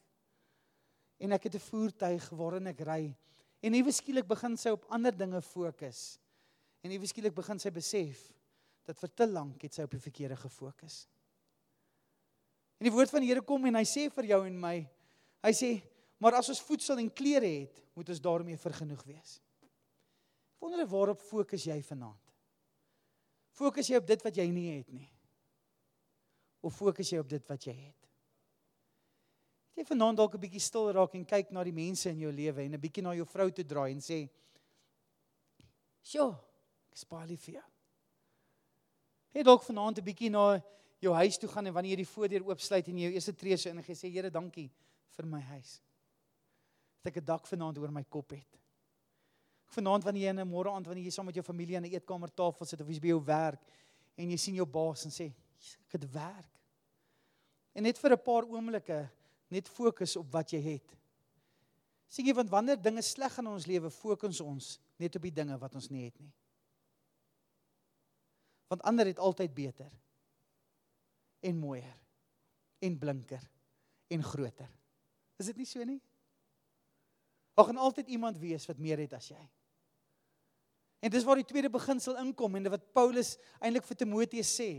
En 1.20 1.32
ek 1.36 1.44
het 1.44 1.56
'n 1.56 1.68
voertuig 1.68 2.30
waarin 2.30 2.68
ek 2.68 2.80
ry. 2.80 3.16
En 3.62 3.72
nuwe 3.72 3.92
skielik 3.92 4.28
begin 4.28 4.56
sy 4.58 4.70
op 4.70 4.86
ander 4.90 5.12
dinge 5.12 5.42
fokus. 5.42 6.20
En 6.82 6.90
nuwe 6.90 7.08
skielik 7.08 7.36
begin 7.36 7.60
sy 7.60 7.70
besef 7.70 8.32
dat 8.90 8.98
vir 8.98 9.12
te 9.14 9.28
lank 9.30 9.62
het 9.62 9.76
sy 9.76 9.86
op 9.86 9.94
die 9.94 10.02
verkeerde 10.02 10.38
gefokus. 10.40 11.04
En 12.80 12.88
die 12.88 12.94
woord 12.96 13.12
van 13.12 13.22
die 13.22 13.30
Here 13.30 13.44
kom 13.46 13.68
en 13.70 13.78
hy 13.78 13.86
sê 13.88 14.08
vir 14.14 14.32
jou 14.32 14.40
en 14.48 14.58
my, 14.58 14.78
hy 15.46 15.54
sê, 15.56 15.70
maar 16.20 16.40
as 16.40 16.50
ons 16.52 16.64
voedsel 16.64 17.02
en 17.04 17.12
klere 17.14 17.48
het, 17.60 17.82
moet 17.94 18.10
ons 18.10 18.24
daarmee 18.24 18.60
vergenoeg 18.60 19.04
wees. 19.08 19.38
Wonder 20.60 20.88
waarop 20.88 21.22
fokus 21.24 21.68
jy 21.68 21.78
vanaand? 21.86 22.34
Fokus 23.56 23.90
jy 23.92 24.00
op 24.00 24.08
dit 24.08 24.22
wat 24.24 24.38
jy 24.40 24.46
nie 24.52 24.68
het 24.72 24.92
nie? 24.96 25.08
Of 26.64 26.76
fokus 26.76 27.12
jy 27.12 27.20
op 27.22 27.30
dit 27.32 27.46
wat 27.48 27.68
jy 27.68 27.76
het? 27.76 27.96
Het 29.72 29.84
jy 29.84 29.88
vanaand 29.88 30.20
dalk 30.20 30.36
'n 30.36 30.44
bietjie 30.44 30.64
stil 30.64 30.92
raak 30.92 31.16
en 31.16 31.26
kyk 31.26 31.52
na 31.52 31.64
die 31.64 31.76
mense 31.76 32.10
in 32.10 32.20
jou 32.20 32.32
lewe 32.32 32.64
en 32.64 32.74
'n 32.74 32.82
bietjie 32.82 33.04
na 33.04 33.14
jou 33.16 33.26
vrou 33.26 33.52
toe 33.52 33.64
draai 33.64 33.92
en 33.92 34.02
sê: 34.02 34.30
"Sjoe, 36.04 36.36
ek 36.92 36.98
spaar 36.98 37.28
lief 37.28 37.44
vir 37.44 37.56
jou." 37.56 37.79
Het 39.32 39.46
dalk 39.46 39.64
vanaand 39.64 40.00
'n 40.00 40.04
bietjie 40.04 40.30
na 40.30 40.62
jou 41.00 41.14
huis 41.14 41.38
toe 41.38 41.50
gaan 41.50 41.66
en 41.66 41.74
wanneer 41.74 41.98
jy 41.98 42.04
die 42.04 42.14
voordeur 42.14 42.46
oopsluit 42.48 42.88
en 42.88 42.98
jy 42.98 43.04
jou 43.04 43.14
eerste 43.14 43.36
tree 43.36 43.58
so 43.58 43.70
in 43.70 43.78
en 43.78 43.84
jy 43.84 43.96
sê: 43.96 44.12
"Here, 44.12 44.30
dankie 44.30 44.70
vir 45.10 45.26
my 45.26 45.42
huis." 45.42 45.82
Dat 47.04 47.16
ek 47.16 47.22
'n 47.22 47.26
dak 47.26 47.48
vanaand 47.48 47.78
oor 47.78 47.92
my 47.92 48.04
kop 48.04 48.32
het. 48.32 48.60
Vanaand 49.66 50.04
wanneer 50.04 50.24
jy 50.24 50.30
in 50.30 50.40
'n 50.40 50.50
môre 50.50 50.72
aand 50.72 50.88
wanneer 50.88 51.06
jy 51.06 51.12
saam 51.12 51.26
met 51.26 51.36
jou 51.36 51.44
familie 51.44 51.78
aan 51.78 51.86
'n 51.86 51.94
eetkamertafel 51.94 52.66
sit 52.66 52.82
of 52.82 52.88
jy's 52.88 53.00
by 53.00 53.08
jou 53.08 53.24
werk 53.26 53.62
en 54.18 54.30
jy 54.30 54.38
sien 54.38 54.56
jou 54.56 54.66
baas 54.66 55.06
en 55.06 55.12
sê 55.12 55.32
ek 55.86 55.92
het 55.92 56.12
werk. 56.12 56.60
En 57.76 57.84
net 57.84 57.98
vir 57.98 58.12
'n 58.12 58.24
paar 58.24 58.44
oomblikke 58.44 59.10
net 59.50 59.68
fokus 59.68 60.16
op 60.16 60.32
wat 60.32 60.52
jy 60.52 60.62
het. 60.62 60.98
Sien 62.08 62.26
jy 62.26 62.34
want 62.34 62.50
wanneer 62.50 62.82
dinge 62.82 63.02
sleg 63.02 63.38
in 63.38 63.48
ons 63.48 63.68
lewe 63.68 63.90
fokus 63.90 64.42
ons 64.42 64.80
net 64.98 65.16
op 65.16 65.22
die 65.22 65.32
dinge 65.32 65.58
wat 65.58 65.76
ons 65.76 65.90
nie 65.90 66.06
het 66.06 66.20
nie. 66.20 66.32
Want 68.70 68.86
ander 68.88 69.10
het 69.10 69.20
altyd 69.20 69.54
beter 69.54 69.90
en 71.40 71.58
mooier 71.58 71.98
en 72.86 72.98
blinker 73.00 73.44
en 74.08 74.24
groter. 74.24 74.70
Is 75.40 75.50
dit 75.52 75.58
nie 75.62 75.68
so 75.68 75.84
nie? 75.88 76.00
Daar 77.58 77.70
gaan 77.70 77.82
altyd 77.82 78.08
iemand 78.08 78.38
wees 78.40 78.68
wat 78.70 78.80
meer 78.80 79.02
het 79.02 79.14
as 79.18 79.32
jy. 79.34 79.42
En 81.00 81.12
dis 81.12 81.26
waar 81.28 81.40
die 81.40 81.48
tweede 81.48 81.72
beginsel 81.72 82.18
inkom 82.22 82.56
en 82.60 82.70
wat 82.74 82.86
Paulus 82.96 83.38
eintlik 83.60 83.88
vir 83.88 84.00
Timoteus 84.00 84.52
sê. 84.52 84.70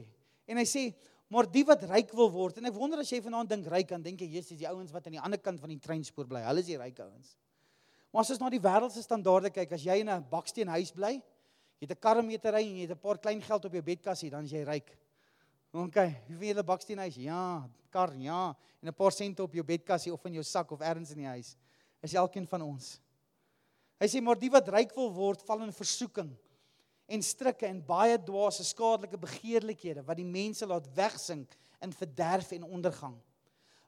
En 0.51 0.61
hy 0.61 0.67
sê, 0.69 0.85
maar 1.33 1.49
die 1.49 1.65
wat 1.65 1.85
ryk 1.89 2.13
wil 2.17 2.31
word 2.33 2.61
en 2.61 2.69
ek 2.69 2.77
wonder 2.77 3.01
as 3.01 3.13
jy 3.13 3.21
vanaand 3.25 3.53
dink 3.53 3.69
ryk 3.73 3.93
dan 3.93 4.05
dink 4.05 4.21
jy 4.21 4.31
Jesus 4.37 4.59
die 4.61 4.69
ouens 4.69 4.93
wat 4.93 5.07
aan 5.09 5.17
die 5.17 5.23
ander 5.23 5.41
kant 5.41 5.63
van 5.63 5.73
die 5.73 5.81
treinspoor 5.81 6.29
bly. 6.29 6.43
Hulle 6.45 6.65
is 6.65 6.69
die 6.69 6.79
ryk 6.81 6.99
ouens. 7.05 7.37
Maar 8.11 8.25
as 8.25 8.33
ons 8.35 8.41
na 8.43 8.51
die 8.51 8.63
wêreldse 8.63 9.05
standaarde 9.05 9.53
kyk, 9.55 9.77
as 9.77 9.85
jy 9.87 10.01
in 10.03 10.11
'n 10.11 10.27
baksteen 10.31 10.69
huis 10.69 10.91
bly, 10.93 11.21
jy 11.81 11.89
het 11.89 11.97
'n 11.97 12.01
karmetery 12.01 12.63
en 12.69 12.77
jy 12.77 12.87
het 12.87 12.97
'n 12.97 13.01
paar 13.01 13.19
klein 13.19 13.41
geld 13.43 13.65
op 13.65 13.73
jou 13.73 13.83
bedkassie, 13.83 14.31
dan 14.31 14.45
is 14.45 14.51
jy 14.51 14.63
ryk. 14.63 14.97
OK, 15.73 15.95
wie 16.29 16.37
weet 16.37 16.57
jy 16.57 16.61
'n 16.61 16.67
baksteen 16.67 16.99
huis? 16.99 17.15
Ja, 17.17 17.69
kar, 17.91 18.15
ja, 18.17 18.57
en 18.83 18.89
'n 18.89 18.95
paar 18.95 19.13
sente 19.13 19.43
op 19.43 19.53
jou 19.53 19.65
bedkassie 19.65 20.13
of 20.13 20.25
in 20.25 20.33
jou 20.35 20.45
sak 20.45 20.71
of 20.71 20.81
ergens 20.81 21.11
in 21.11 21.19
die 21.19 21.27
huis. 21.27 21.57
Is 22.03 22.15
elkeen 22.15 22.47
van 22.47 22.63
ons. 22.63 23.01
Hy 24.01 24.07
sê 24.07 24.21
maar 24.23 24.39
die 24.39 24.51
wat 24.51 24.69
ryk 24.69 24.95
wil 24.95 25.13
word, 25.13 25.43
val 25.43 25.63
in 25.63 25.73
versoeking 25.73 26.37
en 27.07 27.23
strikke 27.23 27.67
en 27.67 27.83
baie 27.85 28.19
dwaase 28.23 28.65
skadelike 28.65 29.19
begeerlikhede 29.19 30.05
wat 30.07 30.17
die 30.17 30.25
mense 30.25 30.67
laat 30.67 30.87
wegsink 30.95 31.57
in 31.83 31.93
verderf 31.93 32.53
en 32.53 32.65
ondergang. 32.65 33.17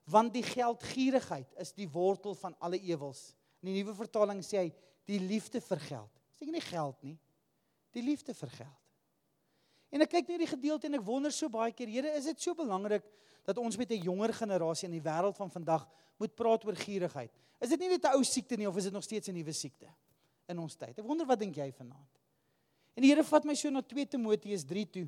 Want 0.05 0.33
die 0.33 0.43
geldgierigheid 0.43 1.53
is 1.57 1.71
die 1.71 1.87
wortel 1.87 2.35
van 2.35 2.55
alle 2.59 2.79
ewels. 2.79 3.35
In 3.63 3.71
die 3.71 3.79
nuwe 3.79 3.95
vertaling 3.95 4.43
sê 4.43 4.57
hy 4.65 4.73
die 5.07 5.19
liefde 5.19 5.61
vir 5.61 5.79
geld. 5.79 6.21
Sê 6.35 6.45
nie 6.45 6.61
geld 6.61 6.99
nie. 7.07 7.17
Die 7.93 8.03
liefde 8.03 8.33
vir 8.33 8.49
geld. 8.49 8.79
En 9.93 10.01
ek 10.01 10.09
kyk 10.15 10.31
net 10.33 10.41
die 10.41 10.49
gedeelte 10.49 10.89
en 10.89 10.97
ek 10.97 11.05
wonder 11.05 11.33
so 11.33 11.49
baie 11.53 11.71
keer, 11.75 11.91
Here, 11.93 12.15
is 12.17 12.25
dit 12.25 12.41
so 12.41 12.57
belangrik 12.57 13.05
dat 13.45 13.59
ons 13.61 13.77
met 13.77 13.91
'n 13.91 14.01
jonger 14.01 14.33
generasie 14.33 14.87
in 14.87 14.97
die 14.97 15.03
wêreld 15.03 15.37
van 15.37 15.51
vandag 15.51 15.87
moet 16.17 16.35
praat 16.35 16.65
oor 16.65 16.75
gierigheid? 16.75 17.31
Is 17.61 17.69
dit 17.69 17.79
nie 17.79 17.89
net 17.89 18.03
'n 18.03 18.15
ou 18.17 18.23
siekte 18.23 18.57
nie 18.57 18.67
of 18.67 18.77
is 18.77 18.85
dit 18.85 18.93
nog 18.93 19.03
steeds 19.03 19.29
'n 19.29 19.33
nuwe 19.33 19.53
siekte 19.53 19.87
in 20.47 20.59
ons 20.59 20.75
tyd? 20.75 20.97
Ek 20.97 21.05
wonder 21.05 21.25
wat 21.25 21.39
dink 21.39 21.55
jy 21.55 21.71
vanaand? 21.71 22.19
En 22.95 23.01
die 23.01 23.09
Here 23.09 23.23
vat 23.23 23.45
my 23.45 23.53
so 23.53 23.69
na 23.69 23.81
2 23.81 24.05
Timoteus 24.05 24.63
3 24.65 24.89
toe. 24.89 25.07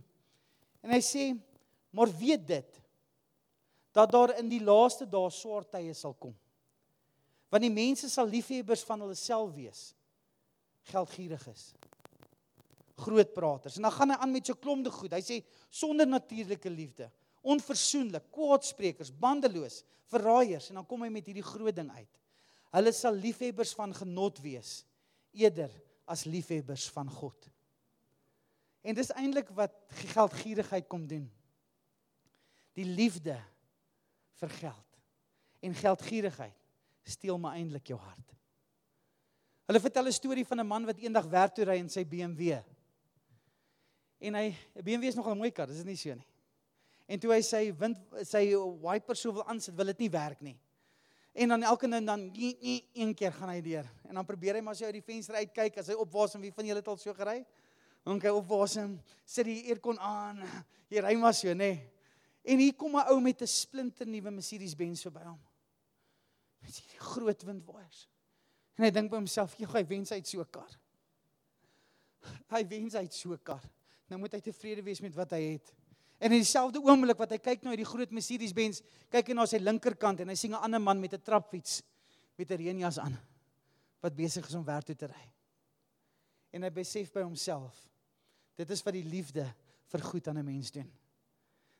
En 0.81 0.91
hy 0.91 1.01
sê: 1.01 1.39
"Maar 1.91 2.07
weet 2.17 2.47
dit 2.47 2.81
dat 3.95 4.11
daar 4.11 4.37
in 4.39 4.49
die 4.51 4.59
laaste 4.63 5.07
dae 5.07 5.29
swaar 5.31 5.63
tye 5.71 5.93
sal 5.95 6.13
kom. 6.19 6.33
Want 7.47 7.63
die 7.63 7.71
mense 7.71 8.09
sal 8.11 8.27
liefhebbers 8.27 8.83
van 8.83 9.05
hulle 9.05 9.15
self 9.15 9.53
wees, 9.55 9.83
geldgierig 10.91 11.45
is, 11.47 11.69
groot 12.95 13.33
praters. 13.33 13.75
En 13.75 13.87
dan 13.87 13.91
gaan 13.91 14.13
hy 14.13 14.17
aan 14.23 14.31
met 14.31 14.47
so 14.47 14.55
klomde 14.59 14.91
goed. 14.91 15.13
Hy 15.13 15.21
sê 15.23 15.41
sonder 15.69 16.07
natuurlike 16.07 16.69
liefde, 16.71 17.09
onversoenlik, 17.45 18.29
kwaadsprekers, 18.33 19.11
bandeloos, 19.11 19.83
verraaiers 20.11 20.69
en 20.69 20.79
dan 20.81 20.87
kom 20.87 21.03
hy 21.05 21.09
met 21.13 21.27
hierdie 21.27 21.45
groot 21.45 21.75
ding 21.75 21.89
uit. 21.91 22.21
Hulle 22.75 22.91
sal 22.95 23.17
liefhebbers 23.17 23.73
van 23.77 23.93
genot 23.95 24.39
wees 24.43 24.83
eerder 25.35 25.71
as 26.09 26.25
liefhebbers 26.29 26.87
van 26.93 27.09
God. 27.11 27.49
En 28.85 28.95
dis 28.97 29.11
eintlik 29.17 29.49
wat 29.57 29.73
geldgierigheid 30.13 30.87
kom 30.87 31.07
doen. 31.09 31.25
Die 32.77 32.85
liefde 32.85 33.37
vir 34.39 34.53
geld 34.59 34.99
en 35.65 35.77
geldgierigheid 35.77 36.57
steel 37.05 37.39
maar 37.41 37.57
eintlik 37.57 37.89
jou 37.89 37.97
hart. 37.99 38.35
Hulle 39.65 39.81
vertel 39.81 40.07
'n 40.07 40.13
storie 40.13 40.45
van 40.45 40.59
'n 40.59 40.67
man 40.67 40.85
wat 40.85 40.97
eendag 40.97 41.25
werk 41.25 41.55
toe 41.55 41.65
ry 41.65 41.77
in 41.77 41.89
sy 41.89 42.05
BMW. 42.05 42.61
En 44.19 44.36
hy 44.36 44.55
BMW 44.84 45.03
is 45.10 45.15
nogal 45.15 45.36
'n 45.36 45.38
mooi 45.38 45.51
kar, 45.51 45.67
dis 45.67 45.84
nie 45.84 45.98
so 45.98 46.13
nie. 46.13 46.27
En 47.07 47.19
toe 47.19 47.31
hy 47.31 47.41
sy 47.41 47.72
wind 47.77 47.98
sy 48.24 48.55
wiper 48.81 49.15
so 49.15 49.31
wil 49.31 49.45
aansit, 49.45 49.75
wil 49.75 49.86
dit 49.86 50.00
nie 50.00 50.10
werk 50.10 50.41
nie. 50.41 50.57
En 51.36 51.51
dan 51.51 51.63
elke 51.63 51.88
nou 51.88 52.00
dan 52.05 52.29
een 52.34 53.13
keer 53.13 53.34
gaan 53.36 53.50
hy 53.50 53.62
deur. 53.62 53.86
En 54.07 54.15
dan 54.15 54.25
probeer 54.25 54.55
hy 54.55 54.62
maar 54.62 54.75
so 54.75 54.86
uit 54.86 54.93
die 54.93 55.03
venster 55.03 55.36
uitkyk 55.36 55.77
as 55.77 55.88
hy 55.91 55.98
opwasem 56.00 56.41
wie 56.41 56.51
van 56.55 56.65
julle 56.65 56.79
het 56.79 56.88
al 56.88 56.98
so 56.98 57.13
gery? 57.13 57.41
Dan 58.05 58.19
kyk 58.19 58.38
opwasem, 58.39 58.95
sit 59.25 59.45
die 59.45 59.65
aircon 59.67 60.00
aan. 60.00 60.39
Jy 60.89 61.03
ry 61.03 61.13
maar 61.19 61.34
so, 61.36 61.51
nê. 61.53 61.74
En 62.45 62.62
hier 62.62 62.75
kom 62.77 62.95
'n 62.95 63.10
ou 63.12 63.19
met 63.19 63.41
'n 63.41 63.48
splinter 63.48 64.07
nuwe 64.07 64.31
Mercedes-Benz 64.31 65.01
verby 65.01 65.24
hom. 65.25 65.41
Met 66.62 66.75
hierdie 66.77 67.00
groot 67.00 67.43
windwaaiers. 67.43 68.07
En 68.77 68.84
hy 68.84 68.91
dink 68.91 69.10
by 69.10 69.17
homself, 69.17 69.55
"Jy 69.57 69.65
gaan 69.65 69.88
wens 69.88 70.12
uit 70.12 70.27
so 70.27 70.39
'n 70.39 70.50
kar." 70.50 70.79
Hy 72.50 72.67
wens 72.67 72.95
uit 72.95 73.13
so 73.13 73.34
'n 73.34 73.43
kar. 73.43 73.63
Nou 74.09 74.19
moet 74.21 74.33
hy 74.38 74.41
tevrede 74.45 74.83
wees 74.85 75.01
met 75.01 75.15
wat 75.17 75.31
hy 75.31 75.41
het. 75.55 75.74
En 76.17 76.31
in 76.31 76.39
dieselfde 76.39 76.79
oomblik 76.79 77.17
wat 77.19 77.33
hy 77.35 77.39
kyk 77.43 77.63
na 77.63 77.74
hierdie 77.74 77.88
groot 77.88 78.12
Mercedes-Benz, 78.15 78.81
kyk 79.12 79.31
hy 79.31 79.35
na 79.35 79.45
sy 79.50 79.59
linkerkant 79.59 80.21
en 80.24 80.31
hy 80.31 80.35
sien 80.39 80.53
'n 80.53 80.63
ander 80.63 80.81
man 80.81 81.00
met 81.00 81.13
'n 81.13 81.21
trapfiets 81.21 81.81
met 82.38 82.51
'n 82.51 82.57
reënjas 82.57 83.00
aan 83.00 83.17
wat 84.01 84.15
besig 84.15 84.47
is 84.47 84.53
om 84.53 84.63
werk 84.63 84.85
toe 84.85 84.95
te 84.95 85.07
ry. 85.07 85.25
En 86.53 86.63
hy 86.63 86.69
besef 86.69 87.12
by 87.12 87.21
homself, 87.21 87.89
dit 88.55 88.69
is 88.69 88.83
wat 88.83 88.93
die 88.93 89.03
liefde 89.03 89.45
vir 89.91 90.01
goed 90.01 90.27
aan 90.27 90.38
'n 90.38 90.45
mens 90.45 90.71
doen. 90.71 90.91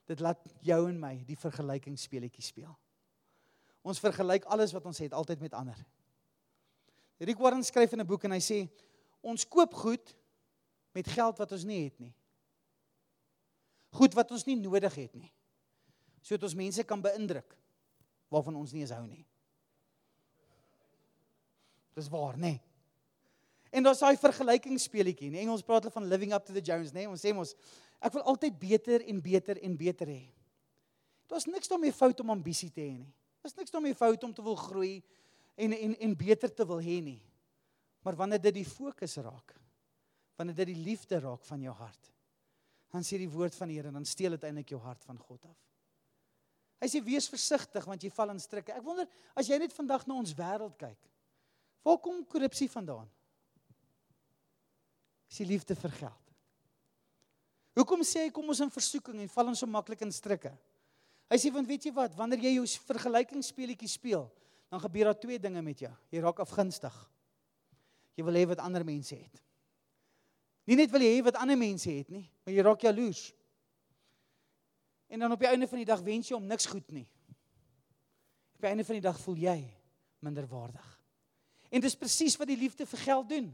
Dit 0.06 0.20
laat 0.20 0.40
jou 0.62 0.90
en 0.90 1.00
my 1.00 1.24
die 1.26 1.38
vergelykingsspeletjie 1.38 2.44
speel. 2.44 2.78
Ons 3.82 4.00
vergelyk 4.00 4.46
alles 4.46 4.74
wat 4.74 4.86
ons 4.86 4.98
het 4.98 5.14
altyd 5.14 5.40
met 5.40 5.54
ander. 5.54 5.86
Rick 7.18 7.38
Warren 7.38 7.64
skryf 7.64 7.94
in 7.94 8.02
'n 8.02 8.08
boek 8.08 8.24
en 8.24 8.32
hy 8.32 8.42
sê 8.42 8.70
ons 9.22 9.48
koop 9.48 9.74
goed 9.74 10.16
met 10.96 11.08
geld 11.12 11.42
wat 11.42 11.52
ons 11.52 11.66
nie 11.68 11.84
het 11.84 11.98
nie. 12.00 12.14
Goed 13.96 14.16
wat 14.16 14.32
ons 14.36 14.46
nie 14.48 14.58
nodig 14.60 14.96
het 14.96 15.16
nie. 15.16 15.32
Sodat 16.26 16.48
ons 16.50 16.58
mense 16.58 16.84
kan 16.88 17.04
beïndruk 17.04 17.58
waarvan 18.34 18.56
ons 18.60 18.72
nie 18.74 18.84
eens 18.84 18.94
hou 18.96 19.04
nie. 19.08 19.24
Dis 21.96 22.10
waar, 22.12 22.40
nê? 22.40 22.58
En 23.76 23.84
daar's 23.84 24.02
daai 24.04 24.16
vergelykingsspeletjie, 24.20 25.30
in 25.32 25.38
Engels 25.44 25.64
praat 25.64 25.86
hulle 25.86 25.96
van 25.96 26.08
living 26.12 26.34
up 26.36 26.46
to 26.48 26.56
the 26.56 26.64
Jones, 26.64 26.94
nê? 26.96 27.06
Ons 27.12 27.24
sê 27.24 27.32
mos 27.36 27.54
ek 28.04 28.16
wil 28.16 28.26
altyd 28.32 28.58
beter 28.60 29.04
en 29.12 29.22
beter 29.24 29.60
en 29.64 29.78
beter 29.80 30.12
hê. 30.12 30.24
Daar's 31.32 31.48
niks 31.50 31.72
daarmee 31.72 31.96
fout 31.96 32.20
om 32.24 32.34
ambisie 32.36 32.72
te 32.72 32.84
hê 32.84 32.94
nie. 32.98 33.12
Daar's 33.44 33.56
niks 33.58 33.74
daarmee 33.74 33.98
fout 33.98 34.24
om 34.28 34.34
te 34.36 34.44
wil 34.46 34.58
groei 34.60 34.96
en 35.56 35.76
en 35.76 35.96
en 36.08 36.18
beter 36.18 36.52
te 36.52 36.68
wil 36.68 36.82
hê 36.84 37.00
nie. 37.04 37.22
Maar 38.06 38.20
wanneer 38.20 38.42
dit 38.44 38.60
die 38.62 38.68
fokus 38.68 39.16
raak, 39.24 39.56
wanneer 40.36 40.58
dit 40.62 40.74
die 40.74 40.84
liefde 40.84 41.20
raak 41.24 41.46
van 41.48 41.62
jou 41.64 41.74
hart, 41.76 42.12
dan 42.92 43.04
sê 43.04 43.20
die 43.20 43.32
woord 43.32 43.56
van 43.56 43.72
die 43.72 43.80
Here 43.80 43.92
dan 43.92 44.06
steel 44.08 44.36
dit 44.38 44.44
eintlik 44.48 44.72
jou 44.76 44.80
hart 44.84 45.04
van 45.08 45.18
God 45.20 45.48
af. 45.50 45.58
Hy 46.84 46.90
sê 46.92 47.02
wees 47.04 47.28
versigtig 47.32 47.88
want 47.88 48.04
jy 48.04 48.12
val 48.14 48.34
in 48.34 48.42
strikke. 48.42 48.76
Ek 48.76 48.84
wonder 48.86 49.08
as 49.36 49.50
jy 49.50 49.58
net 49.60 49.74
vandag 49.76 50.06
na 50.08 50.20
ons 50.20 50.36
wêreld 50.38 50.76
kyk. 50.80 51.10
Waar 51.86 52.00
kom 52.04 52.24
korrupsie 52.30 52.68
vandaan? 52.72 53.08
Is 55.32 55.42
die 55.42 55.50
liefde 55.50 55.76
vir 55.80 55.94
geld. 55.98 56.26
Hoekom 57.76 58.06
sê 58.08 58.26
hy 58.26 58.32
kom 58.32 58.48
ons 58.52 58.62
in 58.64 58.72
versoeking 58.72 59.20
en 59.24 59.32
val 59.32 59.52
ons 59.52 59.62
so 59.64 59.68
maklik 59.68 60.06
in 60.06 60.14
strikke? 60.14 60.54
Hy 61.32 61.38
sê 61.42 61.52
want 61.52 61.68
weet 61.68 61.88
jy 61.88 61.94
wat, 61.96 62.14
wanneer 62.16 62.46
jy 62.46 62.54
jou 62.60 62.68
vergelykingsspeletjie 62.86 63.90
speel, 63.90 64.28
dan 64.72 64.82
gebeur 64.84 65.10
daar 65.10 65.20
twee 65.20 65.42
dinge 65.42 65.62
met 65.66 65.82
jou. 65.84 65.92
Jy 66.14 66.22
raak 66.24 66.40
afgunstig. 66.44 66.96
Jy 68.16 68.24
wil 68.28 68.40
hê 68.40 68.46
wat 68.54 68.62
ander 68.64 68.86
mense 68.88 69.18
het. 69.18 69.42
Nie 70.66 70.78
net 70.80 70.92
wil 70.94 71.04
jy 71.06 71.18
hê 71.18 71.24
wat 71.26 71.38
ander 71.38 71.58
mense 71.60 71.90
het 71.92 72.10
nie, 72.10 72.26
maar 72.44 72.56
jy 72.56 72.64
raak 72.66 72.86
jaloers. 72.88 73.28
En 75.14 75.22
dan 75.22 75.32
op 75.36 75.42
die 75.42 75.50
einde 75.50 75.68
van 75.70 75.82
die 75.82 75.88
dag 75.88 76.02
wens 76.02 76.32
jy 76.32 76.38
om 76.38 76.48
niks 76.50 76.66
goed 76.66 76.88
nie. 76.92 77.06
Op 78.58 78.66
die 78.66 78.72
einde 78.72 78.86
van 78.88 78.98
die 78.98 79.06
dag 79.06 79.20
voel 79.22 79.38
jy 79.38 79.60
minderwaardig. 80.26 80.88
En 81.70 81.84
dis 81.84 81.98
presies 81.98 82.38
wat 82.40 82.50
die 82.50 82.58
liefde 82.58 82.88
vir 82.90 83.04
geld 83.04 83.30
doen. 83.30 83.52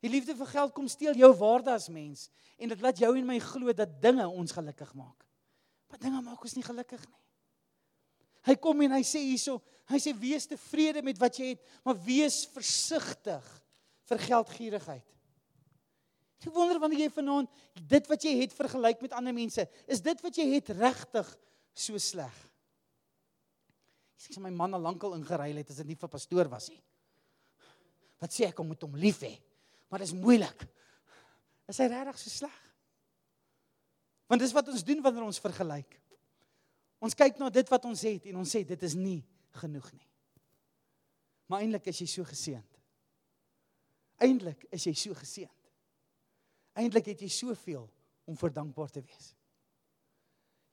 Die 0.00 0.10
liefde 0.10 0.34
vir 0.36 0.48
geld 0.48 0.74
kom 0.74 0.88
steel 0.88 1.18
jou 1.18 1.30
waarde 1.38 1.74
as 1.74 1.90
mens 1.92 2.28
en 2.60 2.72
dit 2.72 2.82
laat 2.82 2.98
jou 3.00 3.10
en 3.16 3.26
my 3.26 3.38
glo 3.40 3.72
dat 3.76 4.00
dinge 4.02 4.26
ons 4.28 4.52
gelukkig 4.52 4.90
maak. 4.96 5.26
Maar 5.90 6.00
dinge 6.02 6.20
maak 6.24 6.42
ons 6.44 6.56
nie 6.56 6.64
gelukkig 6.64 7.02
nie. 7.04 7.20
Hy 8.48 8.56
kom 8.56 8.80
en 8.86 8.94
hy 8.96 9.02
sê 9.04 9.20
hierso, 9.20 9.58
hy 9.92 9.98
sê 10.00 10.14
wees 10.16 10.48
tevrede 10.48 11.02
met 11.04 11.18
wat 11.20 11.36
jy 11.36 11.52
het, 11.52 11.64
maar 11.84 11.98
wees 12.04 12.42
versigtig 12.54 13.48
vir 14.08 14.22
geldgierigheid. 14.24 15.04
Ek 16.40 16.54
wonder 16.54 16.78
wanneer 16.80 17.04
jy 17.04 17.10
vanaand 17.12 17.50
dit 17.90 18.06
wat 18.08 18.24
jy 18.24 18.32
het 18.38 18.54
vergelyk 18.56 19.02
met 19.04 19.16
ander 19.16 19.34
mense, 19.36 19.66
is 19.84 20.00
dit 20.00 20.22
wat 20.24 20.38
jy 20.40 20.46
het 20.54 20.72
regtig 20.72 21.28
so 21.76 22.00
sleg? 22.00 22.36
Ek 24.16 24.36
sê 24.36 24.40
my 24.40 24.52
man 24.52 24.76
al 24.76 24.84
lankal 24.84 25.16
ingeruil 25.18 25.60
het 25.60 25.72
as 25.72 25.80
dit 25.82 25.92
nie 25.92 25.98
vir 26.00 26.12
pastoor 26.12 26.48
was 26.52 26.70
nie. 26.72 26.80
Wat 28.20 28.32
sê 28.32 28.48
ek 28.48 28.60
om 28.60 28.72
met 28.72 28.82
hom 28.84 28.96
lief 29.00 29.20
hê? 29.24 29.34
Maar 29.92 30.04
dit 30.04 30.10
is 30.10 30.16
moeilik. 30.16 30.64
Is 31.68 31.80
hy 31.80 31.88
regtig 31.92 32.20
so 32.20 32.32
sleg? 32.32 32.58
Want 34.30 34.44
dis 34.44 34.54
wat 34.54 34.68
ons 34.70 34.84
doen 34.86 35.00
wanneer 35.04 35.26
ons 35.26 35.42
vergelyk. 35.42 35.96
Ons 37.00 37.16
kyk 37.16 37.40
na 37.40 37.48
dit 37.52 37.72
wat 37.72 37.86
ons 37.88 38.02
het 38.06 38.28
en 38.30 38.40
ons 38.40 38.56
sê 38.56 38.62
dit 38.64 38.88
is 38.88 38.96
nie 38.96 39.20
genoeg 39.60 39.88
nie. 39.92 40.06
Maar 41.50 41.64
eintlik 41.64 41.88
is 41.90 42.00
jy 42.04 42.08
so 42.08 42.28
geseënd. 42.28 42.76
Eintlik 44.22 44.68
is 44.70 44.84
jy 44.86 44.92
so 44.96 45.16
geseënd. 45.16 45.59
Eintlik 46.78 47.06
het 47.06 47.20
jy 47.20 47.28
soveel 47.28 47.90
om 48.24 48.36
voor 48.36 48.52
dankbaar 48.52 48.90
te 48.90 49.02
wees. 49.02 49.34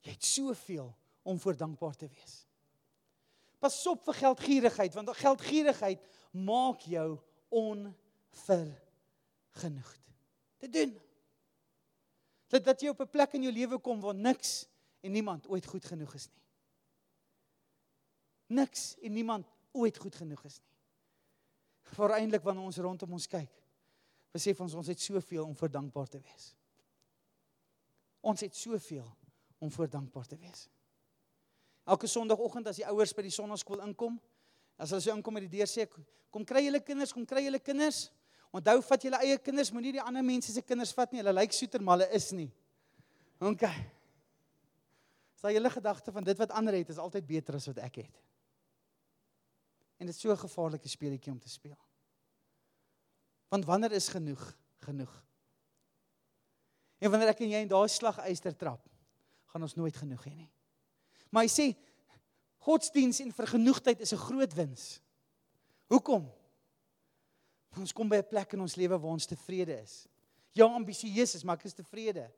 Jy 0.06 0.12
het 0.14 0.24
soveel 0.24 0.96
om 1.22 1.40
voor 1.40 1.56
dankbaar 1.56 1.96
te 1.96 2.08
wees. 2.08 2.46
Pas 3.58 3.86
op 3.90 4.04
vir 4.06 4.14
geldgierigheid 4.14 4.94
want 4.94 5.16
geldgierigheid 5.16 6.00
maak 6.30 6.80
jou 6.86 7.18
onvergenoegd. 7.48 10.00
Dit 10.58 10.72
doen. 10.72 11.00
Dat 12.48 12.64
dat 12.64 12.80
jy 12.80 12.88
op 12.88 13.00
'n 13.00 13.10
plek 13.10 13.32
in 13.32 13.42
jou 13.42 13.52
lewe 13.52 13.78
kom 13.78 14.00
waar 14.00 14.14
niks 14.14 14.68
en 15.00 15.12
niemand 15.12 15.48
ooit 15.48 15.66
goed 15.66 15.84
genoeg 15.84 16.14
is 16.14 16.26
nie. 16.26 16.42
Niks 18.46 18.96
en 19.02 19.12
niemand 19.12 19.46
ooit 19.72 19.98
goed 19.98 20.14
genoeg 20.14 20.44
is 20.44 20.58
nie. 20.58 20.66
Voor 21.82 22.10
eintlik 22.10 22.42
wanneer 22.42 22.64
ons 22.64 22.76
rondom 22.76 23.12
ons 23.12 23.26
kyk, 23.26 23.57
besef 24.38 24.60
ons 24.64 24.76
ons 24.78 24.90
het 24.90 25.00
soveel 25.02 25.44
om 25.44 25.56
voor 25.58 25.70
dankbaar 25.74 26.08
te 26.08 26.20
wees. 26.22 26.52
Ons 28.20 28.44
het 28.46 28.56
soveel 28.56 29.06
om 29.58 29.70
voor 29.74 29.90
dankbaar 29.90 30.26
te 30.26 30.38
wees. 30.38 30.68
Elke 31.88 32.06
Sondagoggend 32.10 32.68
as 32.68 32.78
die 32.78 32.86
ouers 32.86 33.14
by 33.16 33.24
die 33.24 33.32
sonnaskool 33.32 33.82
inkom, 33.86 34.18
as 34.78 34.92
hulle 34.92 35.02
so 35.02 35.14
inkom 35.14 35.38
met 35.38 35.46
die 35.46 35.58
deur 35.58 35.70
sê 35.70 35.86
kom 36.30 36.44
kry 36.46 36.66
julle 36.66 36.82
kinders, 36.84 37.14
kom 37.16 37.24
kry 37.26 37.46
julle 37.46 37.60
kinders. 37.64 38.08
Onthou 38.54 38.78
vat 38.84 39.04
julle 39.04 39.20
eie 39.24 39.38
kinders, 39.44 39.72
moenie 39.72 39.94
die 39.96 40.02
ander 40.02 40.24
mense 40.24 40.52
se 40.52 40.62
kinders 40.64 40.94
vat 40.96 41.12
nie. 41.12 41.20
Hulle 41.20 41.34
lyk 41.36 41.52
soeter, 41.56 41.82
maar 41.84 41.98
hulle 41.98 42.08
is 42.16 42.30
nie. 42.36 42.48
OK. 43.44 43.64
Sal 45.38 45.54
julle 45.56 45.72
gedagte 45.72 46.12
van 46.12 46.26
dit 46.26 46.40
wat 46.40 46.54
ander 46.56 46.76
het 46.76 46.92
is 46.92 47.00
altyd 47.00 47.26
beter 47.28 47.58
as 47.58 47.68
wat 47.70 47.80
ek 47.84 48.00
het. 48.04 48.22
En 49.98 50.06
dit 50.06 50.14
is 50.14 50.20
so 50.20 50.32
'n 50.32 50.44
gevaarlike 50.44 50.88
speletjie 50.88 51.32
om 51.32 51.38
te 51.38 51.48
speel. 51.48 51.76
Want 53.48 53.64
wanneer 53.64 53.92
is 53.92 54.08
genoeg 54.08 54.42
genoeg? 54.84 55.12
En 56.98 57.10
wanneer 57.10 57.32
ek 57.32 57.42
en 57.44 57.52
jy 57.52 57.60
in 57.64 57.70
daai 57.70 57.88
slagyster 57.88 58.56
trap, 58.56 58.82
gaan 59.52 59.64
ons 59.64 59.76
nooit 59.78 59.96
genoeg 59.96 60.24
hê 60.28 60.34
nie. 60.34 60.50
Maar 61.30 61.46
hy 61.46 61.52
sê 61.52 61.66
godsdiens 62.64 63.20
en 63.24 63.32
vergenoegdheid 63.32 64.00
is 64.00 64.12
'n 64.12 64.26
groot 64.28 64.54
wins. 64.54 65.00
Hoekom? 65.88 66.24
Want 67.70 67.80
ons 67.80 67.92
kom 67.92 68.08
by 68.08 68.16
'n 68.16 68.28
plek 68.28 68.52
in 68.52 68.60
ons 68.60 68.76
lewe 68.76 68.98
waar 68.98 69.12
ons 69.12 69.26
tevrede 69.26 69.80
is. 69.80 70.06
Ja, 70.52 70.64
ambisieus 70.64 71.34
is, 71.34 71.44
maar 71.44 71.56
ek 71.56 71.64
is 71.64 71.74
tevrede. 71.74 72.30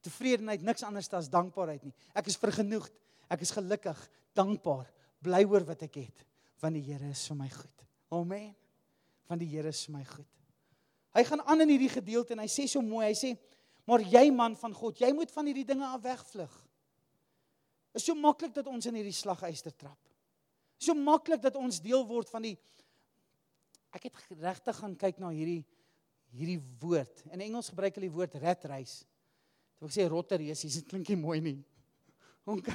Tevredenheid 0.00 0.62
niks 0.62 0.82
anders 0.82 1.12
as 1.12 1.28
dankbaarheid 1.28 1.82
nie. 1.82 1.94
Ek 2.14 2.26
is 2.26 2.36
vergenoegd. 2.36 2.92
Ek 3.28 3.42
is 3.42 3.50
gelukkig, 3.50 3.98
dankbaar, 4.38 4.86
bly 5.24 5.42
oor 5.44 5.64
wat 5.66 5.82
ek 5.82 5.98
het, 6.04 6.24
want 6.62 6.74
die 6.78 6.84
Here 6.86 7.10
is 7.10 7.26
vir 7.26 7.36
my 7.40 7.48
goed. 7.50 7.84
Amen. 8.14 8.54
Want 9.26 9.42
die 9.42 9.50
Here 9.50 9.68
is 9.68 9.84
vir 9.86 9.96
my 9.96 10.04
goed. 10.04 10.28
Hy 11.16 11.24
gaan 11.24 11.42
aan 11.48 11.64
in 11.64 11.72
hierdie 11.72 11.92
gedeelte 11.92 12.34
en 12.36 12.42
hy 12.44 12.48
sê 12.50 12.66
so 12.68 12.82
mooi, 12.84 13.06
hy 13.08 13.16
sê: 13.16 13.32
"Maar 13.88 14.04
jy 14.04 14.28
man 14.34 14.56
van 14.56 14.74
God, 14.74 15.00
jy 15.00 15.12
moet 15.16 15.32
van 15.32 15.46
hierdie 15.48 15.64
dinge 15.64 15.86
af 15.86 16.02
wegvlug." 16.02 16.52
Is 17.96 18.04
so 18.04 18.14
maklik 18.14 18.52
dat 18.54 18.66
ons 18.68 18.86
in 18.86 18.94
hierdie 18.94 19.16
slaguister 19.16 19.72
trap. 19.72 19.98
So 20.78 20.94
maklik 20.94 21.40
dat 21.40 21.56
ons 21.56 21.80
deel 21.80 22.04
word 22.06 22.28
van 22.30 22.42
die 22.42 22.56
Ek 23.96 24.10
het 24.10 24.40
regtig 24.42 24.76
gaan 24.76 24.94
kyk 24.98 25.18
na 25.22 25.30
hierdie 25.32 25.64
hierdie 26.36 26.60
woord. 26.82 27.22
In 27.32 27.40
Engels 27.40 27.70
gebruik 27.72 27.94
hulle 27.96 28.10
die 28.10 28.12
woord 28.12 28.34
rat 28.42 28.64
race. 28.68 29.06
Dit 29.78 29.86
wil 29.86 29.92
sê 29.94 30.04
rotte 30.10 30.36
race, 30.36 30.68
dit 30.68 30.88
klink 30.90 31.08
nie 31.08 31.16
mooi 31.16 31.38
nie. 31.40 31.64
OK. 32.52 32.68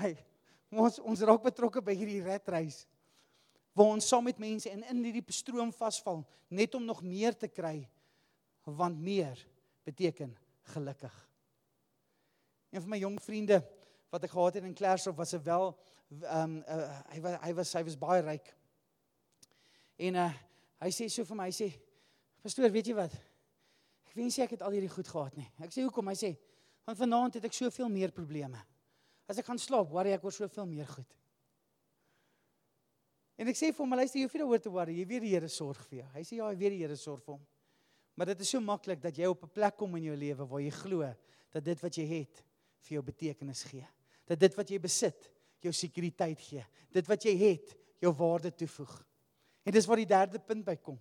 Ons 0.72 0.98
ons 1.04 1.22
raak 1.28 1.44
betrokke 1.44 1.84
by 1.86 1.94
hierdie 1.94 2.24
rat 2.26 2.50
race 2.50 2.88
waar 3.78 3.94
ons 3.94 4.08
saam 4.08 4.26
met 4.28 4.40
mense 4.42 4.68
en 4.68 4.82
in 4.92 5.04
hierdie 5.06 5.24
stroom 5.32 5.70
vasval 5.72 6.26
net 6.52 6.74
om 6.76 6.84
nog 6.84 7.00
meer 7.06 7.38
te 7.38 7.48
kry 7.48 7.86
want 8.64 9.00
meer 9.00 9.48
beteken 9.84 10.38
gelukkig. 10.74 11.30
Een 12.70 12.82
van 12.82 12.90
my 12.90 12.98
jong 12.98 13.18
vriende 13.22 13.60
wat 14.10 14.24
ek 14.24 14.34
gehad 14.36 14.60
het 14.60 14.64
in 14.68 14.76
Klersdorp 14.78 15.18
was 15.18 15.34
'n 15.34 15.44
wel 15.44 15.78
ehm 16.10 16.44
um, 16.44 16.64
uh, 16.68 17.00
hy 17.14 17.22
was 17.22 17.40
hy 17.42 17.54
was 17.54 17.74
hy 17.74 17.84
was 17.84 17.98
baie 17.98 18.22
ryk. 18.22 18.56
En 19.96 20.16
uh 20.16 20.34
hy 20.82 20.90
sê 20.90 21.08
so 21.10 21.24
vir 21.26 21.38
my, 21.38 21.46
hy 21.46 21.54
sê 21.56 21.70
pastoor, 22.42 22.72
weet 22.72 22.88
jy 22.88 22.96
wat? 22.98 23.14
Ek 24.10 24.16
wens 24.16 24.38
ek 24.40 24.50
het 24.50 24.62
al 24.62 24.72
hierdie 24.72 24.90
goed 24.90 25.08
gehad 25.08 25.36
nie. 25.38 25.48
Ek 25.60 25.72
sê 25.72 25.86
hoekom? 25.86 26.08
Hy 26.08 26.16
sê 26.16 26.32
want 26.86 26.98
vanaand 26.98 27.38
het 27.38 27.46
ek 27.46 27.54
soveel 27.54 27.90
meer 27.90 28.12
probleme. 28.12 28.60
As 29.30 29.38
ek 29.38 29.46
gaan 29.46 29.60
slaap, 29.62 29.92
worry 29.94 30.12
ek 30.12 30.24
oor 30.24 30.34
soveel 30.34 30.66
meer 30.66 30.88
goed. 30.88 31.18
En 33.38 33.48
ek 33.48 33.56
sê 33.56 33.72
vir 33.72 33.80
hom, 33.80 33.96
luister, 33.96 34.20
jy 34.20 34.26
hoef 34.26 34.34
nie 34.38 34.48
oor 34.50 34.60
te 34.62 34.70
worry, 34.74 34.98
jy 35.00 35.06
weet 35.08 35.24
die 35.24 35.32
Here 35.32 35.48
sorg 35.50 35.80
vir 35.90 36.02
jou. 36.02 36.10
Hy 36.14 36.24
sê 36.28 36.36
ja, 36.36 36.50
hy 36.50 36.58
weet 36.60 36.76
die 36.76 36.82
Here 36.84 36.98
sorg 37.00 37.24
vir 37.24 37.38
hom. 37.38 37.46
Maar 38.16 38.34
dit 38.34 38.44
is 38.44 38.50
so 38.50 38.62
maklik 38.62 39.02
dat 39.02 39.18
jy 39.18 39.26
op 39.26 39.44
'n 39.44 39.54
plek 39.54 39.78
kom 39.78 39.96
in 39.96 40.04
jou 40.04 40.16
lewe 40.16 40.48
waar 40.48 40.62
jy 40.62 40.70
glo 40.70 41.16
dat 41.52 41.64
dit 41.64 41.80
wat 41.82 41.96
jy 41.96 42.06
het 42.06 42.44
vir 42.80 42.94
jou 42.98 43.04
betekenis 43.04 43.64
gee. 43.64 43.88
Dat 44.26 44.40
dit 44.40 44.56
wat 44.56 44.70
jy 44.70 44.80
besit 44.80 45.30
jou 45.60 45.74
sekuriteit 45.74 46.40
gee. 46.40 46.66
Dit 46.92 47.08
wat 47.08 47.24
jy 47.24 47.36
het 47.38 47.76
jou 48.00 48.14
waarde 48.14 48.52
toevoeg. 48.56 49.06
En 49.64 49.72
dis 49.72 49.86
waar 49.86 49.98
die 49.98 50.06
derde 50.06 50.40
punt 50.40 50.66
by 50.66 50.76
kom. 50.76 51.00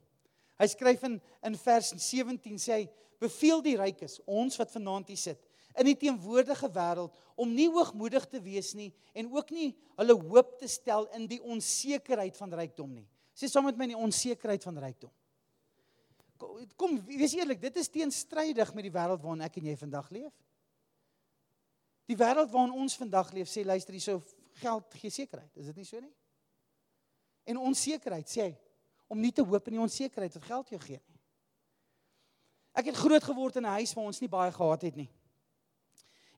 Hy 0.60 0.66
skryf 0.66 1.02
in 1.02 1.20
in 1.42 1.56
vers 1.56 1.92
17 1.96 2.58
sê 2.58 2.72
hy 2.72 2.88
beveel 3.20 3.62
die 3.62 3.76
rykes, 3.76 4.20
ons 4.26 4.56
wat 4.56 4.72
vanaand 4.72 5.08
hier 5.08 5.20
sit, 5.20 5.40
in 5.78 5.86
die 5.86 5.96
teenwoordige 5.96 6.68
wêreld 6.72 7.16
om 7.40 7.52
nie 7.54 7.68
hoogmoedig 7.70 8.26
te 8.28 8.40
wees 8.42 8.72
nie 8.74 8.90
en 9.16 9.30
ook 9.32 9.52
nie 9.54 9.70
hulle 10.00 10.16
hoop 10.18 10.56
te 10.60 10.68
stel 10.68 11.06
in 11.16 11.26
die 11.30 11.40
onsekerheid 11.40 12.36
van 12.36 12.52
rykdom 12.60 12.90
nie. 12.92 13.06
Sê 13.36 13.48
saam 13.48 13.68
met 13.68 13.78
my 13.78 13.86
die 13.92 13.98
onsekerheid 13.98 14.64
van 14.66 14.80
rykdom. 14.82 15.12
Kom, 16.76 16.96
wees 17.04 17.34
eerlik, 17.36 17.60
dit 17.60 17.76
is 17.76 17.88
teenstrydig 17.92 18.72
met 18.74 18.86
die 18.86 18.94
wêreld 18.94 19.20
waarin 19.20 19.44
ek 19.44 19.58
en 19.60 19.68
jy 19.70 19.76
vandag 19.76 20.08
leef. 20.14 20.32
Die 22.08 22.16
wêreld 22.16 22.50
waarin 22.50 22.72
ons 22.74 22.96
vandag 22.96 23.32
leef 23.36 23.50
sê 23.52 23.64
luister 23.64 23.94
hierso 23.94 24.22
geld 24.62 24.96
gee 25.02 25.12
sekerheid. 25.12 25.52
Is 25.56 25.68
dit 25.70 25.76
nie 25.76 25.86
so 25.86 26.00
nie? 26.00 26.12
En 27.44 27.60
onsekerheid 27.70 28.28
sê 28.28 28.48
hy 28.48 28.54
om 29.10 29.20
nie 29.20 29.32
te 29.34 29.44
hoop 29.44 29.68
in 29.68 29.76
die 29.76 29.82
onsekerheid 29.82 30.36
wat 30.38 30.48
geld 30.48 30.74
jou 30.74 30.80
gee 30.82 30.98
nie. 31.00 31.18
Ek 32.80 32.86
het 32.90 32.98
groot 32.98 33.24
geword 33.24 33.56
in 33.58 33.66
'n 33.66 33.76
huis 33.80 33.92
waar 33.94 34.06
ons 34.06 34.20
nie 34.20 34.30
baie 34.30 34.52
gehad 34.52 34.82
het 34.82 34.96
nie. 34.96 35.10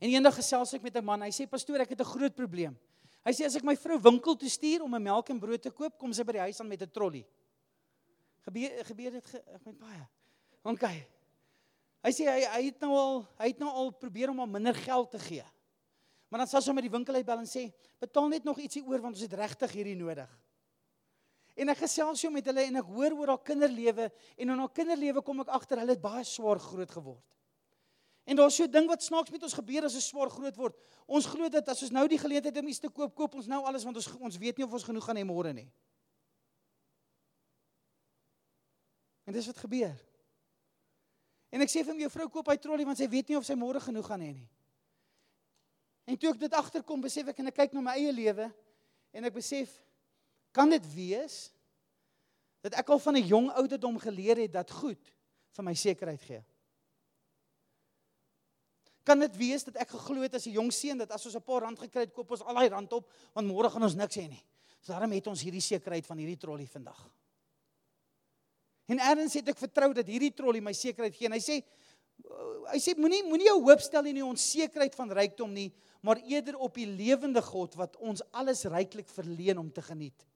En 0.01 0.09
eendag 0.09 0.35
gesels 0.35 0.75
ek 0.75 0.83
met 0.83 0.97
'n 0.97 1.05
man, 1.05 1.23
hy 1.23 1.31
sê 1.31 1.47
pastoor, 1.47 1.81
ek 1.81 1.91
het 1.91 2.01
'n 2.01 2.13
groot 2.17 2.35
probleem. 2.35 2.77
Hy 3.25 3.33
sê 3.33 3.45
as 3.45 3.57
ek 3.57 3.65
my 3.65 3.77
vrou 3.77 4.01
winkel 4.01 4.37
toe 4.37 4.49
stuur 4.49 4.83
om 4.83 4.95
'n 4.95 5.03
melk 5.03 5.31
en 5.31 5.39
brood 5.39 5.63
te 5.63 5.71
koop, 5.71 5.99
kom 5.99 6.13
sy 6.13 6.25
by 6.25 6.33
die 6.33 6.41
huis 6.41 6.61
aan 6.61 6.69
met 6.69 6.83
'n 6.83 6.91
trolly. 6.91 7.25
Gebeur 8.47 8.85
gebeur 8.85 9.11
dit 9.19 9.27
ge, 9.27 9.43
met 9.65 9.79
baie. 9.79 10.05
OK. 10.63 10.87
Hy 12.03 12.11
sê 12.11 12.27
hy 12.27 12.41
hy 12.43 12.63
het 12.67 12.81
nou 12.83 12.93
al 12.99 13.21
hy 13.39 13.53
het 13.53 13.61
nou 13.63 13.71
al 13.71 13.93
probeer 13.95 14.33
om 14.33 14.43
hom 14.43 14.57
minder 14.59 14.75
geld 14.75 15.13
te 15.15 15.21
gee. 15.23 15.45
Maar 16.33 16.43
dan 16.43 16.51
sal 16.51 16.65
sy 16.65 16.73
met 16.75 16.87
die 16.87 16.91
winkel 16.91 17.15
uitbel 17.15 17.43
en 17.45 17.47
sê, 17.47 17.71
"Betaal 18.01 18.29
net 18.29 18.45
nog 18.45 18.59
ietsie 18.59 18.83
oor 18.83 19.01
want 19.01 19.15
ons 19.15 19.23
het 19.23 19.33
regtig 19.33 19.73
hierdie 19.73 19.97
nodig." 19.97 20.31
En 21.55 21.69
ek 21.69 21.83
gesels 21.85 22.21
so 22.21 22.31
met 22.31 22.47
hulle 22.49 22.65
en 22.65 22.77
ek 22.77 22.89
hoor 22.89 23.13
oor 23.13 23.29
haar 23.35 23.45
kinderlewe 23.45 24.11
en 24.37 24.49
in 24.49 24.59
haar 24.59 24.73
kinderlewe 24.73 25.23
kom 25.23 25.41
ek 25.41 25.49
agter 25.49 25.79
hulle 25.79 25.93
het 25.93 26.01
baie 26.01 26.25
swaar 26.25 26.59
groot 26.59 26.91
geword. 26.91 27.25
En 28.25 28.37
daar's 28.37 28.57
so 28.57 28.65
'n 28.65 28.71
ding 28.71 28.87
wat 28.89 29.03
snaaks 29.03 29.31
met 29.31 29.43
ons 29.43 29.53
gebeur 29.53 29.85
as 29.85 29.95
ons 29.95 30.09
swaar 30.09 30.31
groot 30.31 30.57
word. 30.57 30.75
Ons 31.07 31.27
glo 31.27 31.49
dat 31.49 31.69
as 31.69 31.83
ons 31.83 31.91
nou 31.91 32.09
die 32.09 32.19
geleentheid 32.19 32.55
het 32.55 32.63
om 32.63 32.69
iets 32.69 32.79
te 32.79 32.89
koop, 32.89 33.15
koop 33.15 33.35
ons 33.35 33.47
nou 33.47 33.65
alles 33.65 33.85
want 33.85 33.97
ons 33.97 34.17
ons 34.21 34.37
weet 34.37 34.57
nie 34.57 34.65
of 34.65 34.73
ons 34.73 34.85
genoeg 34.85 35.05
gaan 35.05 35.17
hê 35.17 35.25
môre 35.25 35.53
nie. 35.53 35.69
En 39.33 39.39
dis 39.39 39.47
wat 39.49 39.61
gebeur. 39.65 40.01
En 41.49 41.63
ek 41.65 41.71
sê 41.73 41.81
vir 41.81 41.95
hom 41.95 42.01
jou 42.03 42.11
vrou 42.13 42.27
koop 42.35 42.51
hy 42.53 42.59
trolly 42.61 42.85
want 42.85 43.01
sy 43.01 43.07
weet 43.09 43.31
nie 43.33 43.39
of 43.39 43.47
sy 43.49 43.57
môre 43.57 43.81
genoeg 43.81 44.05
gaan 44.05 44.21
hê 44.21 44.29
nie. 44.35 44.49
En 46.05 46.19
toe 46.21 46.35
ek 46.35 46.43
dit 46.43 46.57
agterkom, 46.59 47.01
besef 47.01 47.31
ek 47.33 47.41
en 47.41 47.49
ek 47.49 47.57
kyk 47.57 47.73
na 47.73 47.85
my 47.87 47.95
eie 47.97 48.13
lewe 48.13 48.51
en 49.17 49.29
ek 49.29 49.39
besef 49.39 49.73
kan 50.53 50.69
dit 50.69 50.89
wees 50.93 51.47
dat 52.61 52.77
ek 52.83 52.93
al 52.93 53.01
van 53.01 53.17
'n 53.17 53.25
jong 53.25 53.49
ouderdom 53.63 53.97
geleer 54.05 54.37
het 54.45 54.53
dat 54.53 54.69
goed 54.69 55.01
vir 55.57 55.65
my 55.65 55.75
sekerheid 55.75 56.21
gee. 56.29 56.43
Kan 59.03 59.25
dit 59.25 59.37
wees 59.41 59.65
dat 59.65 59.81
ek 59.81 59.97
geglo 59.97 60.21
het 60.21 60.35
as 60.35 60.45
'n 60.45 60.59
jong 60.61 60.73
seun 60.73 60.99
dat 60.99 61.11
as 61.11 61.25
ons 61.25 61.37
'n 61.37 61.41
paar 61.41 61.63
rand 61.63 61.79
gekry 61.79 62.05
het, 62.05 62.13
koop 62.13 62.31
ons 62.37 62.43
al 62.43 62.55
daai 62.55 62.69
rand 62.69 62.93
op 62.93 63.09
want 63.33 63.49
môre 63.49 63.71
gaan 63.71 63.83
ons 63.83 63.97
niks 63.97 64.17
hê 64.17 64.29
nie. 64.29 64.45
So 64.83 64.93
daarom 64.93 65.13
het 65.13 65.27
ons 65.27 65.41
hierdie 65.41 65.65
sekerheid 65.65 66.05
van 66.07 66.19
hierdie 66.19 66.37
trolly 66.37 66.67
vandag. 66.67 67.09
En 68.93 69.01
erns 69.01 69.39
het 69.39 69.49
ek 69.53 69.61
vertrou 69.61 69.93
dat 69.97 70.09
hierdie 70.11 70.33
trolly 70.37 70.61
my 70.65 70.75
sekerheid 70.77 71.17
gee 71.17 71.31
en 71.31 71.37
hy 71.37 71.43
sê 71.43 71.63
hy 72.73 72.79
sê 72.81 72.95
moenie 72.97 73.23
moenie 73.27 73.49
jou 73.49 73.59
hoop 73.65 73.81
stel 73.83 74.07
in 74.09 74.19
die 74.21 74.25
onsekerheid 74.25 74.95
van 74.95 75.11
rykdom 75.17 75.51
nie, 75.53 75.71
maar 76.05 76.21
eerder 76.29 76.59
op 76.61 76.77
die 76.79 76.87
lewende 76.87 77.43
God 77.45 77.75
wat 77.79 77.97
ons 78.03 78.23
alles 78.31 78.65
ryklik 78.71 79.09
verleen 79.11 79.61
om 79.61 79.71
te 79.73 79.83
geniet. 79.85 80.27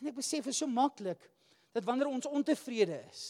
En 0.00 0.10
ek 0.10 0.16
besef 0.16 0.48
is 0.50 0.60
so 0.62 0.70
maklik 0.70 1.22
dat 1.76 1.86
wanneer 1.86 2.10
ons 2.10 2.28
ontevrede 2.28 2.98
is, 3.10 3.24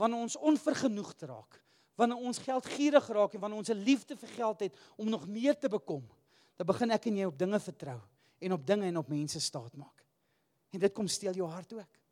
wanneer 0.00 0.26
ons 0.26 0.36
onvergenoegd 0.36 1.24
raak, 1.30 1.58
wanneer 1.98 2.26
ons 2.28 2.42
geldgierig 2.44 3.08
raak 3.16 3.34
en 3.34 3.44
wanneer 3.44 3.62
ons 3.62 3.72
'n 3.72 3.84
liefde 3.86 4.16
vir 4.16 4.28
geld 4.36 4.60
het 4.60 4.74
om 4.96 5.08
nog 5.08 5.26
meer 5.26 5.58
te 5.58 5.68
bekom, 5.68 6.04
dan 6.56 6.66
begin 6.66 6.90
ek 6.90 7.06
en 7.06 7.16
jy 7.16 7.24
op 7.24 7.38
dinge 7.38 7.60
vertrou 7.60 8.00
en 8.40 8.52
op 8.52 8.66
dinge 8.66 8.86
en 8.86 8.96
op 8.96 9.08
mense 9.08 9.40
staat 9.40 9.76
maak. 9.76 10.04
En 10.70 10.80
dit 10.80 10.92
kom 10.92 11.08
steel 11.08 11.32
jou 11.32 11.48
hart 11.48 11.72
ook. 11.72 12.03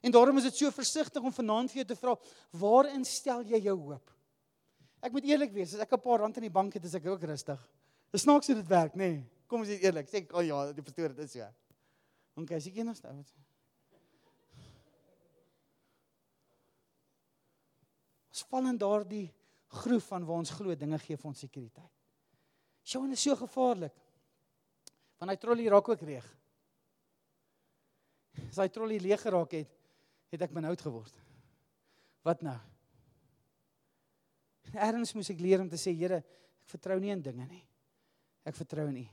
En 0.00 0.14
daarom 0.14 0.36
is 0.38 0.46
dit 0.50 0.56
so 0.56 0.70
versigtig 0.70 1.22
om 1.22 1.34
vanaand 1.34 1.72
vir 1.72 1.82
jou 1.82 1.88
te 1.90 1.96
vra, 1.98 2.14
waarin 2.60 3.04
stel 3.04 3.42
jy 3.42 3.60
jou 3.66 3.76
hoop? 3.80 4.12
Ek 5.02 5.14
moet 5.14 5.26
eerlik 5.30 5.52
wees, 5.54 5.74
as 5.74 5.80
ek 5.80 5.92
'n 5.92 6.00
paar 6.00 6.20
rand 6.20 6.36
in 6.36 6.46
die 6.46 6.54
bank 6.54 6.74
het, 6.74 6.84
is 6.84 6.94
ek 6.94 7.06
ook 7.06 7.22
rustig. 7.22 7.60
Dis 8.10 8.22
snaaks 8.22 8.46
hoe 8.46 8.56
dit 8.56 8.66
werk, 8.66 8.94
nê? 8.94 9.10
Nee. 9.10 9.26
Kom 9.48 9.60
ons 9.60 9.68
wees 9.68 9.80
eerlik. 9.80 10.08
Sê 10.08 10.16
ek, 10.22 10.32
"O 10.32 10.38
oh 10.38 10.44
ja, 10.44 10.72
die 10.72 10.82
pastoor, 10.82 11.14
dit 11.14 11.24
is 11.24 11.32
so." 11.32 11.48
OK, 12.36 12.52
as 12.52 12.66
ek 12.66 12.76
eendag 12.76 13.02
nou. 13.02 13.24
Ons 18.28 18.42
val 18.42 18.66
in 18.66 18.78
daardie 18.78 19.34
groef 19.66 20.04
van 20.04 20.24
waar 20.24 20.36
ons 20.36 20.50
glo 20.50 20.74
dinge 20.74 20.98
gee 20.98 21.16
vir 21.16 21.28
ons 21.28 21.38
sekuriteit. 21.38 21.90
Sjoe, 22.84 23.08
dit 23.08 23.18
is 23.18 23.22
so 23.22 23.36
gevaarlik. 23.36 23.94
Want 25.18 25.30
hy 25.30 25.36
trollie 25.36 25.68
raak 25.68 25.88
ook 25.88 26.04
leeg. 26.06 26.28
As 28.48 28.60
hy 28.62 28.68
trollie 28.68 29.00
leeg 29.00 29.20
geraak 29.20 29.56
het, 29.58 29.77
het 30.32 30.44
ek 30.44 30.54
benoud 30.54 30.80
geword. 30.80 31.14
Wat 32.26 32.42
nou? 32.44 32.56
Erns 34.74 35.14
moes 35.16 35.30
ek 35.32 35.40
leer 35.40 35.62
om 35.62 35.68
te 35.70 35.80
sê, 35.80 35.94
Here, 35.96 36.20
ek 36.20 36.72
vertrou 36.74 36.98
nie 37.00 37.12
in 37.14 37.22
dinge 37.24 37.46
nie. 37.48 37.62
Ek 38.44 38.56
vertrou 38.56 38.88
in 38.90 39.00
U. 39.00 39.06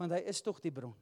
Want 0.00 0.16
hy 0.16 0.24
is 0.30 0.42
tog 0.42 0.58
die 0.62 0.72
bron. 0.74 0.94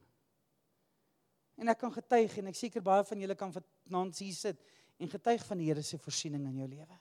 En 1.57 1.69
ek 1.69 1.79
kan 1.81 1.93
getuig 1.93 2.35
en 2.41 2.49
ek 2.49 2.57
seker 2.57 2.83
baie 2.85 3.05
van 3.05 3.23
julle 3.23 3.37
kan 3.37 3.53
vanaand 3.53 4.21
hier 4.21 4.37
sit 4.37 4.61
en 5.01 5.09
getuig 5.09 5.41
van 5.45 5.61
die 5.61 5.69
Here 5.69 5.83
se 5.85 5.99
voorsiening 6.01 6.45
in 6.49 6.61
jou 6.63 6.69
lewe. 6.69 6.97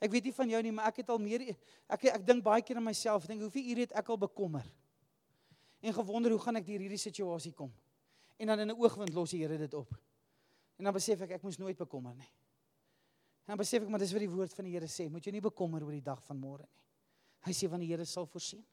Ek 0.00 0.12
weet 0.12 0.28
nie 0.28 0.34
van 0.36 0.50
jou 0.52 0.60
nie, 0.64 0.72
maar 0.76 0.90
ek 0.90 1.00
het 1.00 1.12
al 1.12 1.20
meer 1.20 1.46
ek 1.48 2.08
ek 2.12 2.24
dink 2.26 2.44
baie 2.44 2.64
keer 2.64 2.80
aan 2.80 2.84
myself, 2.84 3.24
dink 3.28 3.40
hoeveel 3.44 3.72
ure 3.72 3.86
het 3.86 3.94
ek 3.96 4.10
al 4.12 4.20
bekommer? 4.20 4.66
En 5.80 5.94
gewonder 5.96 6.34
hoe 6.34 6.40
gaan 6.40 6.60
ek 6.60 6.66
deur 6.68 6.84
hierdie 6.84 7.00
situasie 7.00 7.52
kom? 7.56 7.72
En 8.36 8.52
dan 8.52 8.60
in 8.60 8.70
'n 8.70 8.76
oogwind 8.76 9.14
los 9.14 9.30
die 9.30 9.40
Here 9.40 9.56
dit 9.58 9.74
op. 9.74 9.88
En 10.76 10.88
dan 10.88 10.94
besef 10.96 11.22
ek 11.24 11.36
ek 11.38 11.44
moes 11.46 11.58
nooit 11.60 11.78
bekommer 11.78 12.14
nie. 12.16 12.30
En 13.46 13.54
dan 13.54 13.60
besef 13.60 13.84
ek 13.84 13.90
maar 13.92 14.02
dis 14.02 14.12
wat 14.12 14.24
die 14.24 14.32
woord 14.32 14.54
van 14.56 14.66
die 14.68 14.74
Here 14.74 14.88
sê, 14.90 15.06
moet 15.10 15.24
jy 15.24 15.36
nie 15.36 15.44
bekommer 15.44 15.84
oor 15.86 15.94
die 15.94 16.04
dag 16.04 16.22
van 16.26 16.38
môre 16.40 16.66
nie. 16.66 16.84
Hy 17.46 17.54
sê 17.54 17.68
van 17.70 17.82
die 17.82 17.88
Here 17.92 18.04
sal 18.08 18.26
voorsien. 18.26 18.64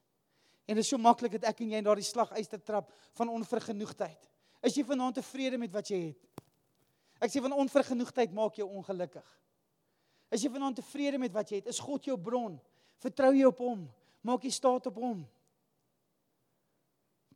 En 0.66 0.74
dit 0.76 0.82
is 0.82 0.90
so 0.90 0.98
maklik 0.98 1.36
dat 1.36 1.50
ek 1.52 1.60
en 1.62 1.74
jy 1.74 1.80
in 1.80 1.86
daardie 1.86 2.06
slaguister 2.06 2.60
trap 2.64 2.90
van 3.18 3.30
onvergenoegdheid. 3.36 4.30
Is 4.64 4.76
jy 4.78 4.84
vanaand 4.88 5.20
tevrede 5.20 5.60
met 5.60 5.72
wat 5.72 5.90
jy 5.92 6.00
het? 6.08 6.42
Ek 7.22 7.32
sê 7.32 7.42
van 7.44 7.54
onvergenoegdheid 7.56 8.32
maak 8.36 8.56
jou 8.58 8.66
ongelukkig. 8.66 9.26
Is 10.32 10.42
jy 10.42 10.50
vanaand 10.50 10.80
tevrede 10.80 11.20
met 11.20 11.32
wat 11.36 11.52
jy 11.52 11.60
het? 11.60 11.68
Is 11.70 11.80
God 11.84 12.08
jou 12.08 12.16
bron? 12.20 12.56
Vertrou 13.04 13.30
jy 13.36 13.44
op 13.46 13.60
hom? 13.62 13.84
Maak 14.24 14.46
jy 14.46 14.52
staat 14.56 14.88
op 14.90 14.98
hom? 14.98 15.22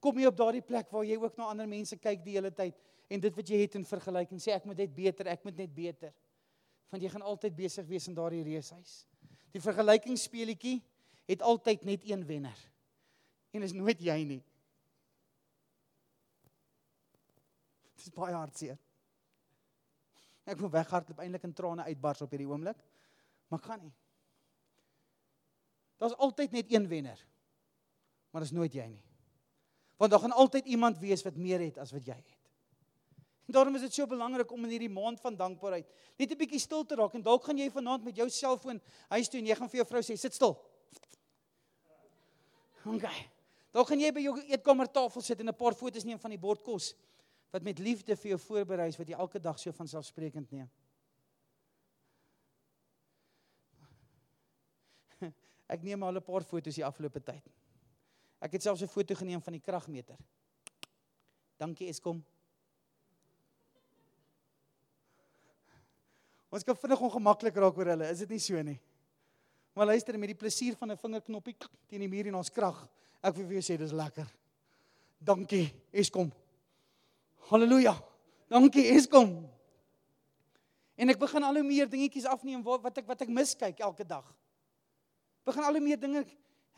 Kom 0.01 0.19
jy 0.19 0.31
op 0.31 0.39
daardie 0.39 0.65
plek 0.65 0.91
waar 0.95 1.05
jy 1.07 1.19
ook 1.21 1.37
na 1.39 1.53
ander 1.53 1.69
mense 1.69 1.99
kyk 2.01 2.25
die 2.25 2.39
hele 2.39 2.51
tyd 2.55 2.77
en 3.09 3.21
dit 3.21 3.37
wat 3.37 3.49
jy 3.49 3.61
het 3.63 3.77
in 3.79 3.87
vergelyking 3.89 4.41
sê 4.43 4.53
ek 4.55 4.67
moet 4.69 4.81
net 4.83 4.95
beter, 4.95 5.31
ek 5.33 5.45
moet 5.47 5.57
net 5.57 5.73
beter. 5.75 6.13
Want 6.93 7.05
jy 7.05 7.11
gaan 7.13 7.25
altyd 7.25 7.57
besig 7.57 7.87
wees 7.89 8.09
in 8.09 8.17
daardie 8.17 8.45
reushuis. 8.47 9.03
Die 9.53 9.63
vergelykingsspeletjie 9.65 10.79
het 11.29 11.45
altyd 11.45 11.85
net 11.89 12.05
een 12.09 12.25
wenner. 12.29 12.59
En 13.53 13.65
is 13.65 13.75
nooit 13.77 14.01
jy 14.05 14.17
nie. 14.29 14.43
Dit 17.97 18.07
is 18.07 18.15
baie 18.15 18.37
hartseer. 18.37 18.79
Ek 20.49 20.61
wil 20.61 20.73
weghardloop 20.73 21.21
eintlik 21.21 21.45
in 21.45 21.57
trane 21.57 21.85
uitbars 21.89 22.23
op 22.25 22.33
hierdie 22.33 22.49
oomblik. 22.49 22.81
Maar 23.53 23.61
kan 23.65 23.83
nie. 23.83 23.95
Daar's 25.99 26.17
altyd 26.17 26.55
net 26.55 26.73
een 26.73 26.89
wenner. 26.89 27.21
Maar 28.31 28.45
dis 28.45 28.55
nooit 28.57 28.73
jy 28.73 28.87
nie. 28.87 29.05
Want 29.99 30.13
daar 30.13 30.23
gaan 30.23 30.37
altyd 30.37 30.69
iemand 30.71 31.01
wees 31.03 31.25
wat 31.27 31.37
meer 31.37 31.61
het 31.61 31.81
as 31.83 31.93
wat 31.93 32.07
jy 32.07 32.17
het. 32.17 32.37
Daarom 33.49 33.75
is 33.75 33.81
dit 33.81 33.95
so 33.95 34.07
belangrik 34.07 34.51
om 34.53 34.65
in 34.65 34.75
hierdie 34.75 34.93
maand 34.93 35.21
van 35.25 35.37
dankbaarheid 35.37 35.89
net 36.19 36.31
'n 36.33 36.37
bietjie 36.37 36.61
stil 36.61 36.85
te 36.85 36.95
raak 36.95 37.15
en 37.15 37.23
dalk 37.23 37.45
gaan 37.45 37.59
jy 37.59 37.71
vanaand 37.71 38.05
met 38.05 38.17
jou 38.17 38.29
selfoon 38.29 38.81
huis 39.09 39.29
toe 39.29 39.41
en 39.41 39.47
jy 39.47 39.55
gaan 39.55 39.69
vir 39.69 39.77
jou 39.81 39.87
vrou 39.87 40.03
sê 40.03 40.17
sit 40.17 40.35
stil. 40.35 40.59
OK. 42.85 43.07
Dalk 43.73 43.89
gaan 43.89 44.01
jy 44.01 44.13
by 44.13 44.21
jou 44.21 44.39
eetkamertafel 44.41 45.23
sit 45.23 45.41
en 45.41 45.49
'n 45.49 45.55
paar 45.55 45.75
foto's 45.75 46.05
neem 46.05 46.19
van 46.19 46.31
die 46.31 46.39
bord 46.39 46.63
kos 46.63 46.95
wat 47.51 47.63
met 47.63 47.79
liefde 47.79 48.17
vir 48.17 48.31
jou 48.31 48.39
voorberei 48.39 48.89
is 48.89 48.99
wat 48.99 49.09
jy 49.09 49.15
elke 49.17 49.41
dag 49.41 49.59
so 49.59 49.73
van 49.73 49.89
selfsprekend 49.89 50.51
neem. 50.53 50.71
Ek 55.75 55.83
neem 55.83 56.03
al 56.03 56.17
'n 56.17 56.23
paar 56.23 56.43
foto's 56.43 56.75
die 56.75 56.85
afgelope 56.85 57.21
tyd. 57.21 57.45
Ek 58.41 58.53
het 58.53 58.63
selfs 58.63 58.83
'n 58.83 58.89
foto 58.89 59.15
geneem 59.15 59.41
van 59.41 59.53
die 59.53 59.61
kragmeter. 59.61 60.19
Dankie 61.57 61.89
Eskom. 61.89 62.25
Ons 66.49 66.65
kan 66.65 66.77
vinnig 66.77 67.01
ongemaklik 67.01 67.57
raak 67.61 67.77
oor 67.77 67.91
hulle, 67.93 68.09
is 68.09 68.23
dit 68.25 68.31
nie 68.33 68.41
so 68.41 68.63
nie? 68.65 68.79
Maar 69.77 69.93
luister 69.93 70.17
met 70.19 70.33
die 70.33 70.39
plesier 70.39 70.75
van 70.77 70.91
'n 70.91 70.97
vingerknoppie 70.97 71.55
teen 71.87 72.01
die 72.01 72.09
muur 72.09 72.27
en 72.27 72.35
ons 72.35 72.51
krag. 72.51 72.89
Ek 73.23 73.35
wil 73.35 73.47
vir 73.47 73.61
jou 73.61 73.63
sê 73.63 73.79
dis 73.79 73.93
lekker. 73.93 74.27
Dankie 75.21 75.73
Eskom. 75.93 76.33
Halleluja. 77.51 77.95
Dankie 78.49 78.87
Eskom. 78.95 79.49
En 80.97 81.09
ek 81.09 81.19
begin 81.19 81.43
al 81.43 81.55
hoe 81.55 81.63
meer 81.63 81.89
dingetjies 81.89 82.27
afneem 82.27 82.63
wat 82.63 82.83
wat 82.83 82.99
ek 82.99 83.07
wat 83.07 83.23
ek 83.23 83.29
miskyk 83.29 83.81
elke 83.81 84.05
dag. 84.05 84.25
Begin 85.45 85.63
al 85.63 85.73
hoe 85.73 85.85
meer 85.85 86.01
dinge 86.01 86.25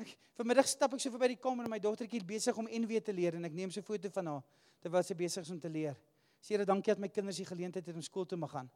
ek 0.00 0.16
vanmiddag 0.36 0.66
stap 0.66 0.92
ek 0.94 1.00
so 1.00 1.10
verby 1.10 1.28
die 1.28 1.40
kamer 1.40 1.64
en 1.64 1.70
my 1.70 1.78
dogtertjie 1.78 2.24
besig 2.24 2.56
om 2.56 2.68
NW 2.68 3.00
te 3.00 3.12
leer 3.12 3.34
en 3.34 3.44
ek 3.44 3.52
neem 3.52 3.70
'n 3.70 3.82
foto 3.82 4.10
van 4.10 4.26
haar 4.26 4.42
terwyl 4.80 5.02
sy 5.02 5.14
besig 5.14 5.42
is 5.42 5.50
om 5.50 5.60
te 5.60 5.68
leer. 5.68 5.96
Sê 6.40 6.54
Here, 6.54 6.64
dankie 6.64 6.92
dat 6.92 6.98
my 6.98 7.08
kinders 7.08 7.36
die 7.36 7.44
geleentheid 7.44 7.86
het 7.86 7.94
om 7.94 8.02
skool 8.02 8.24
toe 8.24 8.36
te 8.36 8.40
mag 8.40 8.50
gaan. 8.50 8.70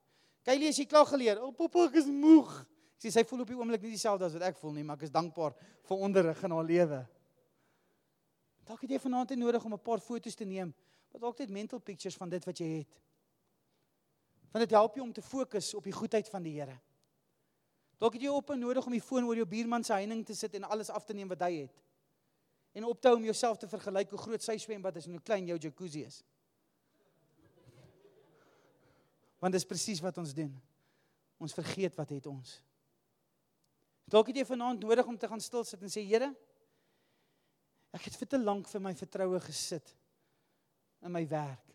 Kylie, 0.44 0.68
is 0.68 0.78
jy 0.78 0.85
klaar 0.88 1.07
geleer? 1.09 1.40
O, 1.40 1.48
oh, 1.48 1.57
pappa, 1.57 1.87
ek 1.88 1.98
is 2.02 2.09
moeg. 2.11 2.52
Ek 2.98 3.07
sê 3.07 3.12
sy 3.14 3.24
voel 3.28 3.44
op 3.44 3.50
die 3.50 3.57
oomblik 3.57 3.85
nie 3.85 3.94
dieselfde 3.94 4.28
as 4.28 4.35
wat 4.37 4.44
ek 4.50 4.59
voel 4.61 4.74
nie, 4.76 4.85
maar 4.85 4.98
ek 5.00 5.07
is 5.09 5.12
dankbaar 5.12 5.57
vir 5.88 6.02
onderrig 6.09 6.42
in 6.44 6.54
haar 6.54 6.68
lewe. 6.68 7.00
Dalk 8.64 8.85
het 8.85 8.94
jy 8.94 9.00
vanaand 9.00 9.35
nodig 9.37 9.64
om 9.64 9.74
'n 9.74 9.85
paar 9.85 10.00
foto's 10.00 10.37
te 10.37 10.44
neem 10.44 10.72
wat 11.12 11.20
dalk 11.20 11.38
net 11.38 11.50
mental 11.50 11.78
pictures 11.78 12.16
van 12.16 12.28
dit 12.28 12.44
wat 12.44 12.59
jy 12.59 12.66
het. 12.78 13.00
Want 14.50 14.64
dit 14.64 14.70
help 14.70 14.94
jou 14.94 15.07
om 15.07 15.12
te 15.12 15.22
fokus 15.22 15.74
op 15.74 15.85
die 15.85 15.92
goedheid 15.92 16.28
van 16.28 16.42
die 16.42 16.61
Here. 16.61 16.80
Dalk 17.98 18.12
het 18.12 18.22
jy 18.22 18.28
op 18.28 18.54
nodig 18.54 18.87
om 18.87 18.92
die 18.92 19.00
foon 19.00 19.24
oor 19.24 19.37
jou 19.37 19.46
buurman 19.46 19.85
se 19.85 19.92
heining 19.92 20.24
te 20.26 20.35
sit 20.35 20.54
en 20.54 20.64
alles 20.64 20.90
af 20.90 21.04
te 21.04 21.14
neem 21.14 21.28
wat 21.28 21.40
hy 21.40 21.52
het. 21.52 21.83
En 22.74 22.85
op 22.85 23.00
te 23.00 23.09
hou 23.09 23.16
om 23.16 23.24
jouself 23.24 23.59
te 23.59 23.68
vergelyk 23.68 24.11
hoe 24.11 24.18
groot 24.18 24.42
sy 24.42 24.57
swembad 24.59 24.96
is 24.96 25.07
en 25.07 25.12
hoe 25.12 25.22
klein 25.22 25.46
jou 25.46 25.59
jacuzzi 25.59 26.02
is. 26.04 26.22
Want 29.44 29.52
dit 29.52 29.61
is 29.61 29.68
presies 29.68 30.00
wat 30.00 30.16
ons 30.22 30.33
doen. 30.33 30.52
Ons 31.37 31.52
vergeet 31.52 31.92
wat 32.00 32.14
het 32.14 32.26
ons. 32.30 32.54
Dalk 34.09 34.30
het 34.30 34.38
jy 34.40 34.44
vanaand 34.48 34.80
nodig 34.80 35.04
om 35.04 35.18
te 35.20 35.28
gaan 35.28 35.42
stil 35.44 35.66
sit 35.68 35.83
en 35.85 35.92
sê 35.92 36.00
Here, 36.04 36.30
ek 37.92 38.09
het 38.09 38.16
vir 38.16 38.30
te 38.33 38.40
lank 38.40 38.68
vir 38.70 38.83
my 38.87 38.94
vertroue 38.96 39.40
gesit 39.44 39.92
in 41.04 41.12
my 41.12 41.22
werk. 41.28 41.74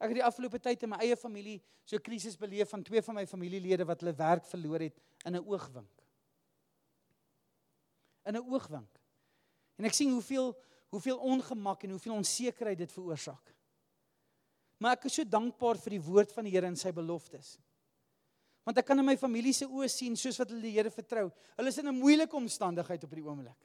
Ek 0.00 0.12
het 0.12 0.18
die 0.20 0.24
afgelope 0.24 0.60
tyd 0.60 0.84
in 0.84 0.92
my 0.92 0.98
eie 1.04 1.16
familie 1.16 1.58
so 1.84 1.96
'n 1.96 2.04
krisis 2.04 2.36
beleef 2.36 2.68
van 2.68 2.84
twee 2.84 3.02
van 3.02 3.14
my 3.14 3.26
familielede 3.26 3.84
wat 3.84 4.00
hulle 4.00 4.16
werk 4.16 4.44
verloor 4.44 4.80
het 4.80 5.00
in 5.24 5.36
'n 5.36 5.44
oogwink. 5.44 6.04
In 8.24 8.36
'n 8.36 8.44
oogwink. 8.52 9.00
En 9.76 9.84
ek 9.84 9.94
sien 9.94 10.12
hoeveel 10.12 10.56
hoeveel 10.90 11.18
ongemak 11.18 11.82
en 11.82 11.90
hoeveel 11.90 12.14
onsekerheid 12.14 12.78
dit 12.78 12.92
veroorsaak. 12.92 13.54
Maar 14.80 14.96
ek 14.96 15.06
is 15.10 15.18
so 15.20 15.28
dankbaar 15.28 15.78
vir 15.78 15.98
die 15.98 16.02
woord 16.02 16.32
van 16.32 16.46
die 16.48 16.54
Here 16.54 16.66
en 16.66 16.78
sy 16.78 16.92
beloftes. 16.96 17.58
Want 18.64 18.78
ek 18.80 18.86
kan 18.88 18.98
in 18.98 19.06
my 19.06 19.16
familie 19.20 19.52
se 19.56 19.68
oë 19.68 19.88
sien 19.92 20.16
soos 20.16 20.38
wat 20.40 20.50
hulle 20.52 20.64
die 20.64 20.76
Here 20.76 20.90
vertrou. 20.90 21.28
Hulle 21.56 21.68
is 21.68 21.78
in 21.78 21.88
'n 21.88 22.00
moeilike 22.00 22.36
omstandigheid 22.36 23.04
op 23.04 23.10
hierdie 23.10 23.28
oomblik. 23.28 23.60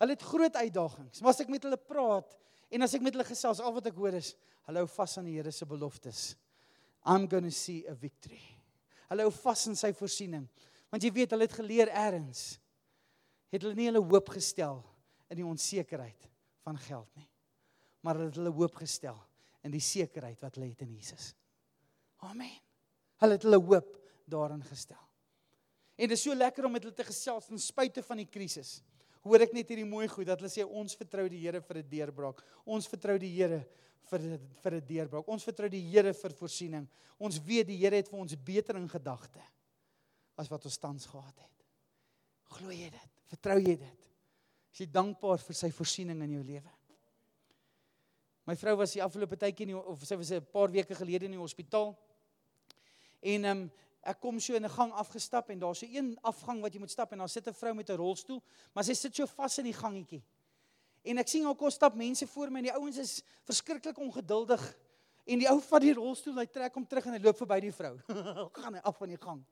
Hulle 0.00 0.12
het 0.12 0.22
groot 0.22 0.56
uitdagings. 0.56 1.22
Maar 1.22 1.30
as 1.30 1.40
ek 1.40 1.48
met 1.48 1.62
hulle 1.62 1.78
praat, 1.78 2.36
En 2.74 2.82
as 2.82 2.94
ek 2.96 3.04
met 3.04 3.14
hulle 3.14 3.26
gesels, 3.26 3.60
al 3.62 3.74
wat 3.76 3.86
ek 3.90 3.98
hoor 3.98 4.16
is, 4.18 4.32
hulle 4.66 4.82
hou 4.82 4.90
vas 4.96 5.18
aan 5.20 5.28
die 5.28 5.36
Here 5.36 5.52
se 5.54 5.66
beloftes. 5.68 6.22
I'm 7.06 7.28
going 7.28 7.46
to 7.46 7.54
see 7.54 7.84
a 7.86 7.94
victory. 7.94 8.40
Hulle 9.10 9.26
hou 9.26 9.34
vas 9.36 9.66
in 9.70 9.76
sy 9.78 9.92
voorsiening. 9.94 10.46
Want 10.90 11.04
jy 11.04 11.12
weet, 11.14 11.34
hulle 11.34 11.46
het 11.46 11.58
geleer 11.58 11.92
eers 11.92 12.44
het 13.54 13.62
hulle 13.62 13.76
nie 13.78 13.86
hulle 13.86 14.00
hoop 14.02 14.32
gestel 14.34 14.80
in 15.30 15.38
die 15.38 15.46
onsekerheid 15.46 16.24
van 16.66 16.78
geld 16.88 17.06
nie. 17.14 17.28
Maar 18.02 18.18
hulle 18.18 18.32
het 18.32 18.38
hulle 18.40 18.50
hoop 18.56 18.80
gestel 18.80 19.20
in 19.64 19.72
die 19.72 19.82
sekerheid 19.82 20.40
wat 20.42 20.56
lê 20.60 20.70
in 20.78 20.94
Jesus. 20.94 21.32
Amen. 22.24 22.52
Hulle 23.20 23.38
het 23.38 23.46
hulle 23.46 23.60
hoop 23.60 23.96
daarin 24.28 24.62
gestel. 24.64 25.00
En 25.96 26.08
dit 26.08 26.16
is 26.16 26.22
so 26.22 26.34
lekker 26.34 26.66
om 26.66 26.72
met 26.72 26.82
hulle 26.82 26.96
te 26.96 27.06
gesels 27.06 27.46
ten 27.46 27.58
spyte 27.58 28.02
van 28.02 28.20
die 28.22 28.30
krisis 28.30 28.82
hoor 29.24 29.44
ek 29.44 29.54
net 29.56 29.70
hierdie 29.72 29.88
mooi 29.88 30.06
goed 30.12 30.28
dat 30.28 30.40
hulle 30.40 30.52
sê 30.52 30.64
ons 30.64 30.96
vertrou 30.98 31.24
die 31.32 31.40
Here 31.40 31.60
vir 31.64 31.78
'n 31.80 31.88
deurbraak. 31.88 32.44
Ons 32.66 32.86
vertrou 32.86 33.18
die 33.18 33.32
Here 33.32 33.64
vir 34.10 34.20
vir 34.62 34.74
'n 34.74 34.86
deurbraak. 34.86 35.28
Ons 35.28 35.44
vertrou 35.44 35.68
die 35.68 35.80
Here 35.80 36.12
vir 36.12 36.30
voorsiening. 36.30 36.88
Ons 37.18 37.38
weet 37.38 37.66
die 37.66 37.78
Here 37.78 37.96
het 37.96 38.08
vir 38.08 38.20
ons 38.20 38.34
beter 38.36 38.76
in 38.76 38.88
gedagte 38.88 39.40
as 40.36 40.50
wat 40.50 40.64
ons 40.64 40.78
tans 40.78 41.06
gehad 41.06 41.38
het. 41.38 41.64
Glo 42.44 42.70
jy 42.70 42.90
dit? 42.90 43.10
Vertrou 43.26 43.58
jy 43.58 43.76
dit? 43.76 44.10
Is 44.72 44.80
jy 44.80 44.86
dankbaar 44.86 45.38
vir 45.38 45.54
sy 45.54 45.70
voorsiening 45.70 46.22
in 46.22 46.30
jou 46.30 46.42
lewe? 46.42 46.70
My 48.44 48.56
vrou 48.60 48.76
was 48.76 48.92
die 48.92 49.02
afgelope 49.02 49.38
tydjie 49.40 49.66
nie 49.70 49.76
of 49.76 50.02
sy 50.04 50.16
was 50.20 50.30
'n 50.30 50.44
paar 50.52 50.70
weke 50.70 50.94
gelede 50.94 51.24
in 51.24 51.32
die 51.32 51.40
hospitaal. 51.40 51.96
En 53.22 53.44
ehm 53.44 53.60
um, 53.62 53.70
ek 54.02 54.20
kom 54.20 54.40
so 54.40 54.54
in 54.54 54.64
'n 54.64 54.70
gang 54.70 54.92
afgestap 54.92 55.50
en 55.50 55.58
daar's 55.58 55.78
so 55.78 55.86
een 55.86 56.18
afgang 56.22 56.60
wat 56.60 56.72
jy 56.72 56.78
moet 56.80 56.90
stap 56.90 57.12
en 57.12 57.18
daar 57.18 57.28
sit 57.28 57.46
'n 57.48 57.54
vrou 57.54 57.74
met 57.74 57.88
'n 57.88 57.96
rolstoel, 57.96 58.42
maar 58.74 58.84
sy 58.84 58.92
sit 58.92 59.14
so 59.16 59.26
vas 59.26 59.58
in 59.58 59.64
die 59.64 59.72
gangetjie. 59.72 60.22
En 61.04 61.18
ek 61.18 61.28
sien 61.28 61.44
haar 61.44 61.54
kos 61.54 61.74
stap 61.74 61.94
mense 61.94 62.26
voor 62.26 62.50
my 62.50 62.58
en 62.58 62.64
die 62.64 62.72
ouens 62.72 62.98
is 62.98 63.22
verskriklik 63.44 63.98
ongeduldig. 63.98 64.76
En 65.24 65.38
die 65.38 65.48
ou 65.48 65.60
vat 65.60 65.80
die 65.80 65.94
rolstoel, 65.94 66.38
hy 66.38 66.46
trek 66.46 66.74
hom 66.74 66.86
terug 66.86 67.06
en 67.06 67.12
hy 67.12 67.18
loop 67.18 67.36
verby 67.36 67.60
die 67.60 67.72
vrou. 67.72 67.98
gaan 68.60 68.74
hy 68.74 68.80
af 68.80 68.96
van 68.96 69.08
die 69.08 69.20
gang. 69.20 69.44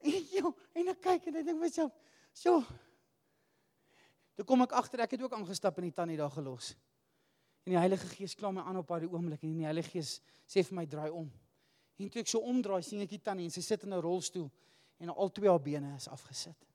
En 0.00 0.26
joh, 0.32 0.54
en 0.72 0.88
ek 0.88 1.00
kyk 1.00 1.26
en 1.26 1.36
ek 1.36 1.44
dink 1.44 1.60
myself, 1.60 1.92
"So." 2.32 2.64
Toe 4.36 4.44
kom 4.44 4.62
ek 4.62 4.72
agter, 4.72 5.00
ek 5.00 5.10
het 5.10 5.22
ook 5.22 5.32
aangestap 5.36 5.76
en 5.76 5.82
die 5.82 5.92
tannie 5.92 6.16
daar 6.16 6.30
gelos. 6.30 6.74
En 7.64 7.74
die 7.74 7.78
Heilige 7.78 8.08
Gees 8.14 8.34
kla 8.34 8.50
my 8.50 8.64
aan 8.64 8.80
op 8.80 8.88
daai 8.88 9.06
oomblik 9.06 9.42
en 9.44 9.56
die 9.60 9.68
Heilige 9.68 9.90
Gees 9.90 10.20
sê 10.46 10.64
vir 10.64 10.74
my, 10.74 10.86
"Draai 10.86 11.10
om." 11.10 11.30
En 11.98 12.08
toe 12.08 12.22
ek 12.22 12.28
so 12.28 12.38
omdraai, 12.38 12.82
sien 12.82 13.00
ek 13.00 13.08
die 13.08 13.22
tannie 13.22 13.44
en 13.44 13.50
sy 13.50 13.60
sit 13.60 13.82
in 13.84 13.92
'n 13.92 14.00
rolstoel 14.00 14.50
en 14.98 15.08
al 15.08 15.32
twee 15.32 15.48
haar 15.48 15.60
bene 15.60 15.94
is 15.96 16.08
afgesit. 16.08 16.66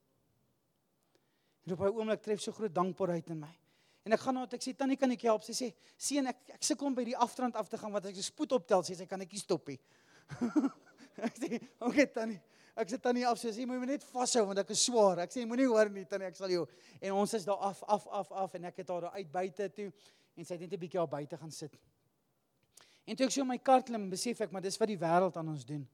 En 1.65 1.73
op 1.73 1.79
'n 1.79 1.97
oomblik 1.97 2.21
tref 2.21 2.41
so 2.41 2.51
groot 2.51 2.73
dankbaarheid 2.73 3.29
in 3.29 3.39
my. 3.39 3.59
En 4.03 4.11
ek 4.11 4.19
gaan 4.19 4.33
na 4.33 4.39
haar, 4.39 4.53
ek 4.53 4.61
sê 4.61 4.75
tannie, 4.75 4.97
kan 4.97 5.11
ek 5.11 5.21
help? 5.21 5.43
Sy 5.43 5.53
sê, 5.53 5.73
"Seun, 5.97 6.27
ek 6.27 6.49
ek 6.49 6.63
sukkel 6.63 6.87
om 6.87 6.93
by 6.93 7.03
die 7.03 7.17
afdrand 7.17 7.55
af 7.55 7.67
te 7.67 7.77
gaan 7.77 7.91
want 7.91 8.05
ek 8.05 8.15
spoed 8.15 8.51
optel, 8.51 8.83
sê 8.83 8.95
sy 8.95 9.05
kan 9.05 9.21
ek 9.21 9.31
nie 9.31 9.39
stop 9.39 9.67
nie." 9.67 9.79
ek 11.27 11.35
sê, 11.35 11.61
"Oké 11.79 11.89
okay, 11.89 12.05
tannie." 12.05 12.41
Ek 12.75 12.89
sê 12.89 12.99
tannie 13.01 13.25
af, 13.25 13.39
sê, 13.39 13.65
"Moet 13.65 13.79
my 13.79 13.85
net 13.85 14.03
vashou 14.03 14.45
want 14.45 14.59
ek 14.59 14.69
is 14.69 14.83
swaar." 14.85 15.19
Ek 15.19 15.31
sê, 15.31 15.45
"Moenie 15.45 15.65
hoor 15.65 15.89
nie 15.89 16.05
tannie, 16.05 16.27
ek 16.27 16.35
sal 16.35 16.49
jou." 16.49 16.67
En 17.01 17.13
ons 17.13 17.33
is 17.33 17.45
daar 17.45 17.57
af 17.57 17.83
af 17.83 18.07
af 18.07 18.31
af 18.31 18.55
en 18.55 18.65
ek 18.65 18.77
het 18.77 18.89
haar 18.89 19.01
daar 19.01 19.11
uit 19.11 19.31
buite 19.31 19.69
toe 19.73 19.91
en 20.35 20.45
sy 20.45 20.53
het 20.53 20.61
net 20.61 20.73
'n 20.73 20.79
bietjie 20.79 20.99
daar 20.99 21.07
buite 21.07 21.37
gaan 21.37 21.51
sit. 21.51 21.77
En 23.05 23.15
toe 23.15 23.25
ek 23.25 23.31
so 23.31 23.45
my 23.45 23.57
kar 23.57 23.83
klim, 23.83 24.09
besef 24.09 24.41
ek 24.41 24.51
maar 24.51 24.61
dis 24.61 24.77
wat 24.77 24.87
die 24.87 24.97
wêreld 24.97 25.37
aan 25.37 25.49
ons 25.49 25.65
doen. 25.65 25.87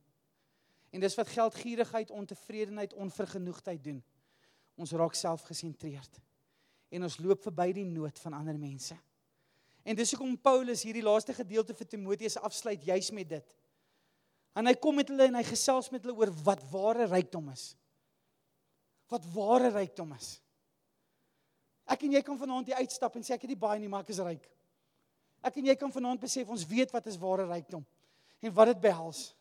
En 0.92 1.00
dis 1.00 1.16
wat 1.16 1.28
geldgierigheid, 1.28 2.12
ontevredenheid, 2.12 2.94
onvergenoegdheid 2.94 3.84
doen. 3.84 4.04
Ons 4.76 4.92
raak 4.92 5.14
selfgesentreerd. 5.14 6.20
En 6.92 7.04
ons 7.04 7.18
loop 7.18 7.42
verby 7.42 7.72
die 7.72 7.86
nood 7.86 8.20
van 8.20 8.34
ander 8.34 8.58
mense. 8.60 8.98
En 9.84 9.96
dis 9.96 10.12
hoekom 10.14 10.38
Paulus 10.38 10.84
hierdie 10.84 11.04
laaste 11.04 11.34
gedeelte 11.34 11.74
vir 11.74 11.88
Timoteus 11.88 12.38
afsluit 12.38 12.84
juis 12.84 13.12
met 13.12 13.30
dit. 13.30 13.56
En 14.56 14.68
hy 14.68 14.74
kom 14.76 14.96
met 15.00 15.10
hulle 15.10 15.30
en 15.30 15.40
hy 15.40 15.44
gesels 15.48 15.90
met 15.94 16.04
hulle 16.04 16.18
oor 16.20 16.32
wat 16.46 16.64
ware 16.72 17.08
rykdom 17.08 17.50
is. 17.54 17.72
Wat 19.12 19.26
ware 19.34 19.72
rykdom 19.72 20.12
is. 20.18 20.36
Ek 21.92 22.06
en 22.08 22.16
jy 22.16 22.22
kan 22.24 22.40
vanaand 22.40 22.72
hier 22.72 22.80
uitstap 22.80 23.18
en 23.20 23.26
sê 23.26 23.36
ek 23.36 23.46
het 23.46 23.52
nie 23.52 23.60
baie 23.60 23.80
nie, 23.82 23.90
maar 23.92 24.06
ek 24.06 24.14
is 24.14 24.22
ryk. 24.24 24.46
Ek 25.44 25.58
en 25.60 25.68
jy 25.72 25.76
kan 25.80 25.92
vanaand 25.92 26.22
besef 26.22 26.50
ons 26.54 26.64
weet 26.70 26.94
wat 26.94 27.10
is 27.10 27.20
ware 27.20 27.48
rykdom 27.50 27.84
en 28.42 28.54
wat 28.56 28.72
dit 28.72 28.82
behels. 28.84 29.32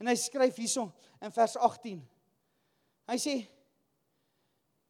En 0.00 0.10
hy 0.10 0.14
skryf 0.18 0.58
hierso 0.60 0.88
in 1.22 1.34
vers 1.34 1.56
18. 1.56 2.00
Hy 3.10 3.18
sê 3.20 3.36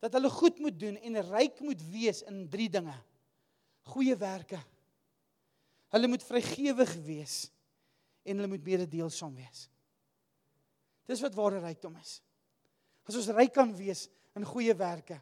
dat 0.04 0.14
hulle 0.18 0.30
goed 0.32 0.60
moet 0.60 0.76
doen 0.76 0.96
en 1.00 1.20
ryk 1.30 1.62
moet 1.64 1.80
wees 1.88 2.20
in 2.28 2.44
drie 2.52 2.68
dinge. 2.72 2.94
Goeie 3.94 4.16
werke. 4.20 4.60
Hulle 5.94 6.10
moet 6.10 6.24
vrygewig 6.26 6.92
wees 7.06 7.36
en 8.24 8.36
hulle 8.36 8.50
moet 8.50 8.66
mededeelsaam 8.66 9.34
wees. 9.38 9.68
Dis 11.08 11.22
wat 11.24 11.36
ware 11.36 11.60
rykdom 11.62 11.96
is. 12.00 12.18
As 13.04 13.16
ons 13.20 13.30
ryk 13.36 13.52
kan 13.54 13.72
wees 13.76 14.06
in 14.36 14.46
goeie 14.48 14.74
werke, 14.76 15.20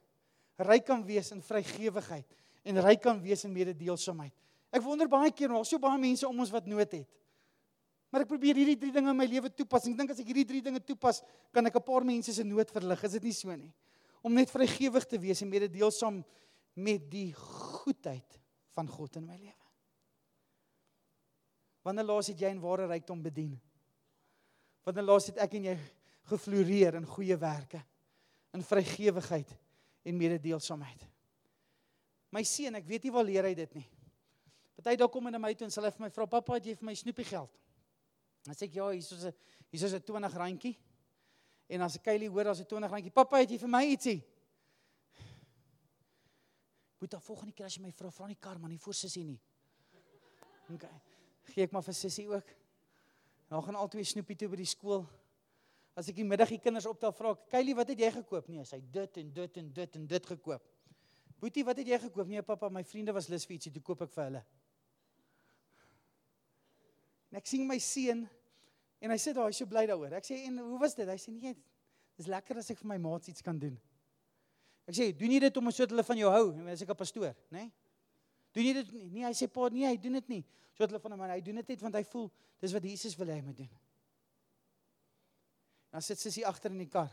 ryk 0.66 0.86
kan 0.86 1.02
wees 1.06 1.32
in 1.34 1.42
vrygewigheid 1.42 2.38
en 2.64 2.80
ryk 2.84 3.02
kan 3.02 3.20
wees 3.22 3.44
in 3.44 3.52
mededeelsaamheid. 3.52 4.34
Ek 4.72 4.84
wonder 4.84 5.08
baie 5.10 5.32
keer, 5.34 5.52
daar's 5.52 5.70
so 5.72 5.80
baie 5.82 5.98
mense 6.00 6.26
om 6.28 6.38
ons 6.40 6.52
wat 6.52 6.68
nood 6.70 6.94
het. 6.96 7.08
Maar 8.12 8.24
ek 8.24 8.30
probeer 8.30 8.58
hierdie 8.60 8.76
drie 8.76 8.92
dinge 8.92 9.12
in 9.12 9.16
my 9.16 9.26
lewe 9.28 9.48
toepas. 9.52 9.86
Ek 9.88 9.96
dink 9.96 10.12
as 10.12 10.20
ek 10.20 10.28
hierdie 10.28 10.46
drie 10.48 10.60
dinge 10.64 10.80
toepas, 10.84 11.22
kan 11.52 11.66
ek 11.66 11.76
'n 11.76 11.84
paar 11.84 12.04
mense 12.04 12.32
se 12.32 12.44
nood 12.44 12.70
verlig. 12.70 13.04
Is 13.04 13.12
dit 13.12 13.24
nie 13.24 13.32
so 13.32 13.56
nie? 13.56 13.72
Om 14.22 14.34
net 14.34 14.50
vrygewig 14.50 15.04
te 15.08 15.18
wees 15.18 15.42
en 15.42 15.48
mededeelsaam 15.48 16.24
met 16.74 17.10
die 17.10 17.32
goedheid 17.32 18.40
van 18.74 18.88
God 18.88 19.16
in 19.16 19.26
my 19.26 19.36
lewe. 19.36 19.68
Wanneer 21.82 22.04
laas 22.04 22.28
het 22.28 22.38
jy 22.38 22.48
in 22.48 22.60
ware 22.60 22.86
rykdom 22.86 23.22
bedien? 23.22 23.60
Wanneer 24.84 25.04
laas 25.04 25.26
het 25.26 25.38
ek 25.38 25.54
en 25.54 25.64
jy 25.64 25.78
gefloreer 26.30 26.94
in 26.94 27.06
goeie 27.06 27.36
werke, 27.36 27.82
in 28.54 28.62
vrygewigheid 28.62 29.50
en 30.04 30.16
mededeelsaamheid? 30.18 31.06
My 32.32 32.42
seun, 32.48 32.78
ek 32.80 32.86
weet 32.88 33.04
nie 33.04 33.12
waar 33.12 33.26
leer 33.28 33.44
hy 33.44 33.54
dit 33.54 33.74
nie. 33.76 33.86
Party 34.76 34.96
dalk 34.98 35.12
kom 35.12 35.28
na 35.30 35.38
my 35.38 35.52
toe 35.54 35.68
en 35.68 35.74
sê 35.74 35.82
hy 35.84 35.90
vir 35.94 36.06
my 36.06 36.10
vra 36.14 36.26
pappa, 36.26 36.56
het 36.56 36.66
jy 36.66 36.74
vir 36.78 36.88
my 36.88 36.94
snoepie 36.98 37.28
geld? 37.28 37.52
Dan 38.42 38.56
sê 38.58 38.66
ek 38.66 38.78
ja, 38.80 38.88
hier 38.90 38.98
is 38.98 39.12
'n 39.12 39.32
hier 39.70 39.84
is 39.84 39.94
'n 39.94 40.02
20 40.02 40.34
randjie. 40.34 40.76
En 41.68 41.80
as 41.82 41.96
ek 41.96 42.02
Kylie 42.02 42.28
hoor 42.28 42.44
daar's 42.44 42.60
'n 42.60 42.66
20 42.66 42.90
randjie, 42.90 43.12
pappa, 43.12 43.38
het 43.38 43.50
jy 43.50 43.58
vir 43.58 43.68
my 43.68 43.84
ietsie? 43.84 44.24
Moet 46.98 47.10
dan 47.10 47.20
volgende 47.20 47.52
keer 47.52 47.66
as 47.66 47.76
jy 47.76 47.82
my 47.82 47.92
vra, 47.92 48.10
vra 48.10 48.26
nie 48.26 48.36
kar 48.40 48.58
man, 48.58 48.70
nie 48.70 48.78
voor 48.78 48.94
sussie 48.94 49.24
nie. 49.24 49.40
OK. 50.70 50.84
Gee 51.54 51.64
ek 51.64 51.72
maar 51.72 51.82
vir 51.82 51.94
sussie 51.94 52.28
ook. 52.28 52.46
Nou 53.50 53.62
gaan 53.62 53.74
albei 53.74 54.04
snoepie 54.04 54.36
toe 54.36 54.48
by 54.48 54.56
die 54.56 54.66
skool. 54.66 55.06
As 55.98 56.08
ek 56.08 56.16
die 56.16 56.24
middag 56.24 56.48
die 56.48 56.60
kinders 56.62 56.86
optel 56.88 57.12
vra, 57.12 57.34
Kylie, 57.52 57.74
wat 57.76 57.90
het 57.92 58.00
jy 58.00 58.08
gekoop? 58.14 58.48
Nee, 58.48 58.64
sy 58.64 58.80
dit 58.94 59.18
en 59.20 59.32
dit 59.36 59.58
en 59.60 59.72
dit 59.76 59.98
en 59.98 60.06
dit 60.08 60.28
gekoop. 60.32 60.64
Boetie, 61.42 61.64
wat 61.66 61.80
het 61.82 61.88
jy 61.90 61.98
gekoop? 62.06 62.28
Nee, 62.30 62.44
pappa, 62.46 62.70
my 62.72 62.84
vriende 62.86 63.12
was 63.12 63.28
lus 63.28 63.44
vir 63.48 63.58
ietsie, 63.58 63.72
toe 63.74 63.82
koop 63.84 64.04
ek 64.06 64.12
vir 64.14 64.24
hulle. 64.24 64.42
En 67.32 67.40
ek 67.40 67.48
sien 67.50 67.66
my 67.68 67.76
seun 67.82 68.24
en 69.02 69.12
hy 69.12 69.18
sê 69.20 69.34
daar, 69.36 69.50
hy's 69.50 69.60
so 69.60 69.68
bly 69.68 69.84
daaroor. 69.90 70.16
Ek 70.16 70.28
sê 70.28 70.38
en 70.46 70.60
hoe 70.62 70.80
was 70.80 70.96
dit? 70.96 71.08
Hy 71.08 71.18
sê 71.20 71.34
nee, 71.34 71.56
dis 72.20 72.28
lekker 72.30 72.60
as 72.62 72.72
ek 72.72 72.80
vir 72.80 72.92
my 72.94 72.98
maats 73.02 73.32
iets 73.32 73.44
kan 73.44 73.58
doen. 73.58 73.76
Ek 74.88 74.96
sê, 74.96 75.10
doen 75.16 75.32
jy 75.34 75.40
dit 75.44 75.60
om 75.60 75.70
sodat 75.70 75.92
hulle 75.96 76.06
van 76.06 76.20
jou 76.20 76.32
hou? 76.32 76.46
En 76.60 76.72
as 76.72 76.82
ek 76.84 76.92
'n 76.92 77.00
pastoor, 77.02 77.34
nê? 77.50 77.64
Nee? 77.66 77.72
Doen 78.52 78.64
jy 78.64 78.72
dit 78.80 78.92
nie? 78.92 79.06
Nee, 79.10 79.24
hy 79.24 79.32
sê 79.36 79.48
pa, 79.48 79.68
nee, 79.72 79.86
hy 79.88 79.96
doen 79.96 80.12
dit 80.20 80.28
nie. 80.28 80.42
Sodat 80.76 80.92
hulle 80.92 81.00
van 81.00 81.12
hom, 81.12 81.24
hy 81.30 81.40
doen 81.40 81.60
dit 81.60 81.68
net 81.68 81.80
want 81.84 81.94
hy 81.96 82.04
voel 82.04 82.30
dis 82.60 82.72
wat 82.72 82.84
Jesus 82.84 83.16
wil 83.18 83.32
hê 83.32 83.40
hy 83.40 83.44
moet 83.44 83.56
doen. 83.56 83.70
Dan 85.92 86.02
sit 86.02 86.20
sy 86.24 86.40
agter 86.48 86.72
in 86.72 86.80
die 86.80 86.88
kar. 86.88 87.10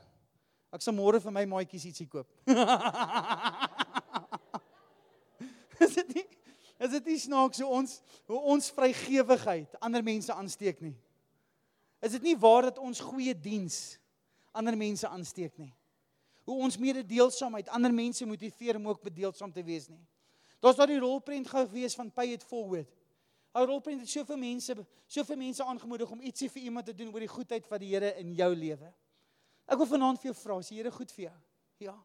Ek 0.72 0.84
sal 0.86 0.96
môre 0.96 1.20
vir 1.20 1.34
my 1.36 1.44
maatjies 1.50 1.90
ietsie 1.90 2.08
koop. 2.08 2.30
is 5.86 5.96
dit 5.98 6.14
nie? 6.16 6.28
Is 6.80 6.94
dit 6.94 7.10
nie 7.12 7.20
snaaks 7.20 7.60
hoe 7.60 7.72
ons 7.82 7.98
hoe 8.30 8.40
ons 8.54 8.70
vrygewigheid 8.72 9.76
ander 9.84 10.04
mense 10.06 10.32
aansteek 10.32 10.80
nie? 10.86 10.96
Is 12.00 12.16
dit 12.16 12.30
nie 12.30 12.38
waar 12.40 12.70
dat 12.70 12.80
ons 12.80 13.02
goeie 13.04 13.34
diens 13.36 14.00
ander 14.56 14.78
mense 14.80 15.08
aansteek 15.10 15.58
nie? 15.60 15.74
Hoe 16.48 16.62
ons 16.64 16.80
mededeelsaamheid 16.80 17.68
ander 17.76 17.94
mense 17.94 18.26
motiveer 18.26 18.80
om 18.80 18.88
ook 18.94 19.04
bedeelsaam 19.10 19.52
te 19.52 19.64
wees 19.66 19.90
nie? 19.90 20.00
Daar's 20.64 20.80
daai 20.80 21.00
rolprent 21.00 21.52
gewees 21.52 21.96
van 21.96 22.12
pay 22.12 22.34
it 22.36 22.44
forward. 22.44 22.88
Ou 23.58 23.66
rolprent 23.66 24.04
het 24.04 24.10
soveel 24.10 24.38
mense 24.38 24.76
soveel 25.10 25.40
mense 25.42 25.66
aangemoedig 25.66 26.12
om 26.14 26.22
ietsie 26.22 26.50
vir 26.54 26.68
iemand 26.70 26.86
te 26.86 26.94
doen 26.94 27.10
oor 27.14 27.24
die 27.24 27.32
goedheid 27.32 27.66
van 27.66 27.82
die 27.82 27.90
Here 27.96 28.12
in 28.22 28.36
jou 28.38 28.50
lewe. 28.56 28.92
Ek 29.70 29.78
wil 29.78 29.90
vanaand 29.90 30.22
vir 30.22 30.30
jou 30.30 30.36
vra, 30.38 30.60
is 30.62 30.70
die 30.70 30.78
Here 30.78 30.92
goed 30.94 31.12
vir 31.16 31.26
jou? 31.30 31.38
Ja. 31.90 31.96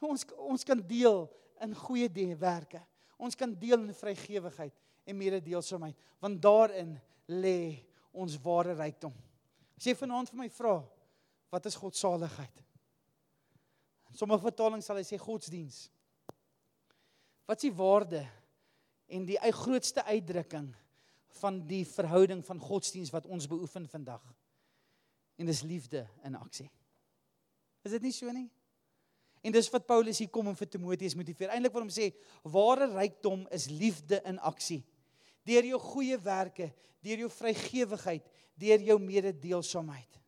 Ons 0.00 0.24
ons 0.40 0.64
kan 0.64 0.80
deel 0.88 1.26
in 1.60 1.76
goeie 1.76 2.08
dinge 2.08 2.38
werke. 2.40 2.80
Ons 3.20 3.36
kan 3.36 3.52
deel 3.52 3.82
in 3.84 3.92
vrygewigheid 3.92 4.72
en 5.04 5.18
mededeelsaamheid, 5.18 5.96
want 6.22 6.40
daarin 6.40 6.94
lê 7.28 7.82
ons 8.16 8.38
ware 8.40 8.72
rykdom. 8.78 9.12
As 9.76 9.86
jy 9.88 9.94
vanaand 9.96 10.32
vir 10.32 10.40
my 10.40 10.48
vra, 10.52 10.78
wat 11.52 11.66
is 11.68 11.76
God 11.76 11.96
se 11.96 12.06
saligheid? 12.06 12.62
In 14.10 14.18
sommige 14.18 14.42
vertalings 14.48 14.88
sal 14.88 14.98
hy 14.98 15.04
sê 15.06 15.18
godsdiens. 15.20 15.84
Wat 17.46 17.58
is 17.60 17.68
die 17.68 17.76
waarde 17.76 18.24
en 19.10 19.26
die 19.26 19.38
grootste 19.52 20.04
uitdrukking 20.04 20.70
van 21.40 21.60
die 21.66 21.84
verhouding 21.86 22.44
van 22.46 22.60
godsdiens 22.62 23.10
wat 23.14 23.26
ons 23.26 23.48
beoefen 23.50 23.88
vandag? 23.88 24.22
En 25.36 25.46
dis 25.46 25.62
liefde 25.62 26.06
in 26.24 26.36
aksie. 26.36 26.70
Is 27.82 27.94
dit 27.96 28.02
nie 28.02 28.12
so 28.12 28.32
nie? 28.32 28.48
En 29.40 29.54
dis 29.54 29.70
wat 29.72 29.86
Paulus 29.88 30.20
hier 30.20 30.28
kom 30.28 30.50
om 30.50 30.56
vir 30.56 30.68
Timoteus 30.68 31.16
motiveer. 31.16 31.52
Eintlik 31.54 31.72
wil 31.72 31.86
hom 31.86 31.92
sê 31.92 32.10
ware 32.52 32.90
rykdom 32.92 33.46
is 33.56 33.70
liefde 33.72 34.20
in 34.28 34.40
aksie. 34.44 34.82
Deur 35.48 35.64
jou 35.64 35.80
goeie 35.80 36.18
werke, 36.20 36.68
deur 37.00 37.24
jou 37.24 37.30
vrygewigheid, 37.32 38.26
deur 38.60 38.84
jou 38.84 38.98
mededeelsaamheid. 39.00 40.18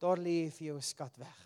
Daar 0.00 0.20
lê 0.22 0.48
vir 0.50 0.66
jou 0.70 0.76
'n 0.78 0.82
skat 0.82 1.16
weg. 1.18 1.38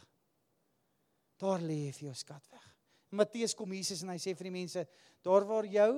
Daar 1.38 1.58
lê 1.58 1.90
vir 1.90 2.06
jou 2.06 2.12
'n 2.12 2.22
skat 2.24 2.46
weg. 2.50 2.71
Matteus 3.12 3.54
kom 3.54 3.72
Jesus 3.76 4.02
en 4.02 4.12
hy 4.14 4.18
sê 4.20 4.32
vir 4.36 4.48
die 4.48 4.54
mense, 4.54 4.84
daar 5.24 5.44
waar 5.44 5.68
jou 5.68 5.90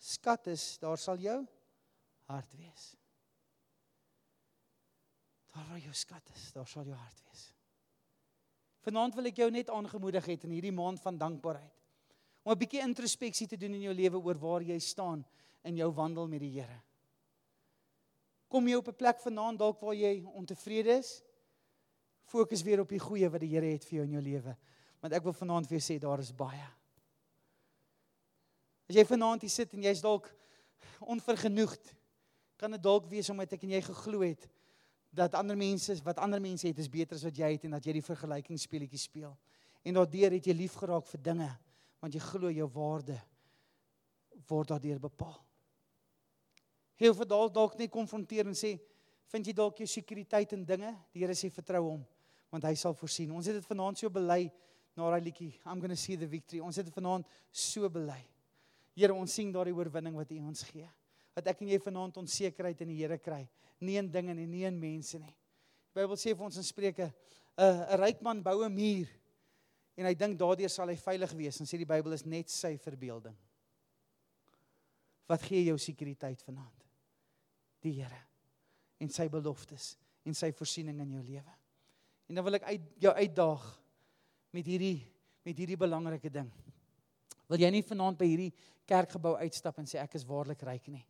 skat 0.00 0.48
is, 0.52 0.78
daar 0.80 1.00
sal 1.00 1.20
jou 1.20 1.38
hart 2.32 2.54
wees. 2.56 2.94
Daar 5.52 5.68
waar 5.68 5.82
jou 5.82 5.92
skat 5.94 6.32
is, 6.34 6.48
daar 6.56 6.68
sal 6.68 6.88
jou 6.88 6.96
hart 6.96 7.20
wees. 7.28 7.44
Vanaand 8.84 9.16
wil 9.16 9.30
ek 9.30 9.40
jou 9.40 9.50
net 9.52 9.70
aangemoedig 9.72 10.26
het 10.32 10.44
in 10.48 10.56
hierdie 10.56 10.74
maand 10.74 11.00
van 11.00 11.20
dankbaarheid. 11.20 11.72
Om 12.44 12.52
'n 12.52 12.58
bietjie 12.58 12.82
introspeksie 12.84 13.46
te 13.48 13.56
doen 13.56 13.74
in 13.74 13.86
jou 13.88 13.94
lewe 13.94 14.18
oor 14.20 14.38
waar 14.38 14.62
jy 14.62 14.78
staan 14.78 15.24
in 15.64 15.76
jou 15.76 15.90
wandel 15.92 16.28
met 16.28 16.40
die 16.40 16.60
Here. 16.60 16.82
Kom 18.48 18.68
jy 18.68 18.74
op 18.76 18.88
'n 18.88 18.96
plek 18.96 19.20
vanaand 19.20 19.58
dalk 19.58 19.80
waar 19.80 19.94
jy 19.94 20.22
ontevrede 20.24 20.98
is? 20.98 21.22
Fokus 22.24 22.62
weer 22.62 22.80
op 22.80 22.88
die 22.88 22.98
goeie 22.98 23.28
wat 23.30 23.40
die 23.40 23.48
Here 23.48 23.72
het 23.72 23.84
vir 23.84 23.96
jou 23.96 24.04
in 24.04 24.12
jou 24.12 24.22
lewe. 24.22 24.56
Want 25.04 25.12
ek 25.12 25.26
wil 25.26 25.36
vanaand 25.36 25.68
vir 25.68 25.76
jou 25.76 25.84
sê 25.84 25.98
daar 26.00 26.22
is 26.22 26.32
baie. 26.32 26.64
As 28.88 28.96
jy 28.96 29.04
vanaand 29.04 29.44
hier 29.44 29.52
sit 29.52 29.74
en 29.76 29.84
jy's 29.84 30.00
dalk 30.00 30.30
onvergenoegd, 31.12 31.90
kan 32.56 32.72
dit 32.72 32.80
dalk 32.80 33.10
wees 33.10 33.28
omdat 33.28 33.52
ek 33.52 33.66
en 33.66 33.74
jy 33.76 33.82
geglo 33.84 34.22
het 34.24 34.46
dat 35.14 35.36
ander 35.36 35.58
mense 35.60 35.94
wat 36.06 36.18
ander 36.24 36.40
mense 36.42 36.66
het 36.66 36.80
is 36.80 36.88
beter 36.90 37.18
as 37.18 37.26
wat 37.28 37.36
jy 37.36 37.52
het 37.52 37.66
en 37.68 37.76
dat 37.76 37.84
jy 37.86 37.98
die 37.98 38.06
vergelykingsspeletjie 38.06 39.02
speel. 39.02 39.34
En 39.84 40.00
daardeur 40.00 40.34
het 40.38 40.48
jy 40.48 40.56
lief 40.56 40.78
geraak 40.80 41.04
vir 41.12 41.22
dinge 41.28 41.50
want 42.00 42.16
jy 42.16 42.24
glo 42.24 42.50
jou 42.52 42.70
waarde 42.72 43.18
word 44.48 44.72
daardeur 44.72 45.04
bepaal. 45.04 45.36
Heel 46.96 47.14
vir 47.16 47.28
dalk 47.28 47.52
dalk 47.54 47.76
net 47.78 47.92
konfronteer 47.92 48.48
en 48.48 48.56
sê, 48.56 48.74
vind 49.32 49.46
jy 49.46 49.54
dalk 49.56 49.84
jou 49.84 49.88
sekuriteit 49.90 50.56
in 50.56 50.64
dinge? 50.64 50.96
Die 51.12 51.22
Here 51.22 51.36
sê 51.36 51.52
vertrou 51.52 51.84
hom 51.90 52.02
want 52.54 52.64
hy 52.68 52.76
sal 52.78 52.94
voorsien. 52.94 53.32
Ons 53.34 53.48
het 53.50 53.56
dit 53.58 53.66
vanaand 53.66 53.98
so 53.98 54.10
bely 54.14 54.44
na 54.96 55.10
daai 55.10 55.24
liedjie 55.24 55.52
I'm 55.64 55.80
going 55.80 55.90
to 55.90 55.96
see 55.96 56.16
the 56.16 56.26
victory. 56.26 56.60
Ons 56.60 56.76
het 56.76 56.90
vanaand 56.94 57.26
so 57.50 57.88
bely. 57.88 58.20
Here, 58.94 59.14
ons 59.14 59.32
sien 59.32 59.50
daardie 59.52 59.74
oorwinning 59.74 60.14
wat 60.14 60.30
U 60.30 60.38
ons 60.38 60.62
gee. 60.68 60.86
Dat 61.34 61.48
ek 61.50 61.64
en 61.64 61.68
jy 61.72 61.80
vanaand 61.82 62.16
onsekerheid 62.22 62.80
in 62.84 62.92
die 62.94 63.00
Here 63.02 63.18
kry 63.18 63.42
nie 63.84 63.98
in 63.98 64.10
dinge 64.10 64.34
nie, 64.34 64.46
nie 64.46 64.64
in 64.68 64.78
mense 64.80 65.18
nie. 65.18 65.34
Die 65.92 66.00
Bybel 66.00 66.18
sê 66.18 66.34
vir 66.34 66.46
ons 66.46 66.58
in 66.58 66.66
Spreuke, 66.66 67.12
'n 67.56 67.86
'n 67.90 68.00
ryk 68.00 68.22
man 68.22 68.42
bou 68.42 68.64
'n 68.64 68.74
muur 68.74 69.08
en 69.96 70.06
hy 70.06 70.14
dink 70.14 70.38
daardeur 70.38 70.68
sal 70.68 70.88
hy 70.88 70.96
veilig 70.96 71.32
wees. 71.32 71.60
En 71.60 71.66
sê 71.66 71.78
die 71.78 71.86
Bybel 71.86 72.12
is 72.12 72.24
net 72.26 72.50
sy 72.50 72.76
verbeelding. 72.76 73.36
Wat 75.28 75.42
gee 75.42 75.64
jou 75.64 75.78
sekuriteit 75.78 76.42
vanaand? 76.42 76.84
Die 77.80 77.92
Here 77.92 78.26
en 79.00 79.08
sy 79.08 79.28
beloftes 79.28 79.96
en 80.24 80.34
sy 80.34 80.52
voorsiening 80.52 81.00
in 81.00 81.12
jou 81.12 81.22
lewe. 81.22 81.54
En 82.28 82.34
dan 82.34 82.44
wil 82.44 82.54
ek 82.54 82.62
uit 82.62 82.80
jou 82.98 83.12
uitdaag 83.12 83.83
met 84.54 84.66
hierdie 84.66 85.02
met 85.44 85.58
hierdie 85.60 85.76
belangrike 85.76 86.30
ding. 86.32 86.46
Wil 87.52 87.60
jy 87.60 87.68
nie 87.74 87.82
vanaand 87.84 88.16
by 88.16 88.26
hierdie 88.30 88.52
kerkgebou 88.88 89.34
uitstap 89.42 89.76
en 89.82 89.88
sê 89.90 89.98
ek 90.00 90.14
is 90.16 90.24
waarlik 90.24 90.62
ryk 90.64 90.86
nie? 90.88 91.02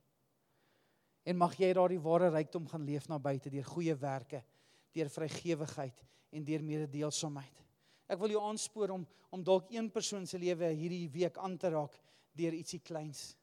En 1.22 1.38
mag 1.38 1.54
jy 1.54 1.68
daardie 1.76 2.00
ware 2.02 2.32
rykdom 2.34 2.66
gaan 2.66 2.82
leef 2.82 3.06
na 3.08 3.20
buite 3.22 3.52
deur 3.52 3.68
goeie 3.68 3.94
werke, 3.94 4.42
deur 4.90 5.12
vrygewigheid 5.12 6.02
en 6.34 6.44
deur 6.44 6.66
mededeelsaamheid. 6.66 7.62
Ek 8.10 8.18
wil 8.20 8.34
jou 8.34 8.42
aanspoor 8.48 8.96
om 8.96 9.06
om 9.34 9.42
dalk 9.42 9.70
een 9.74 9.88
persoon 9.90 10.26
se 10.30 10.38
lewe 10.38 10.68
hierdie 10.74 11.08
week 11.10 11.38
aan 11.42 11.56
te 11.58 11.70
raak 11.74 11.94
deur 12.38 12.54
ietsie 12.54 12.78
kleins. 12.82 13.36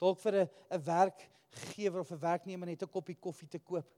Dalk 0.00 0.18
vir 0.20 0.44
'n 0.44 0.48
'n 0.72 0.82
werkgewer 0.84 2.00
of 2.00 2.12
'n 2.12 2.20
werknemer 2.20 2.66
net 2.66 2.82
'n 2.82 2.88
koppie 2.88 3.16
koffie 3.20 3.48
te 3.48 3.58
koop. 3.58 3.88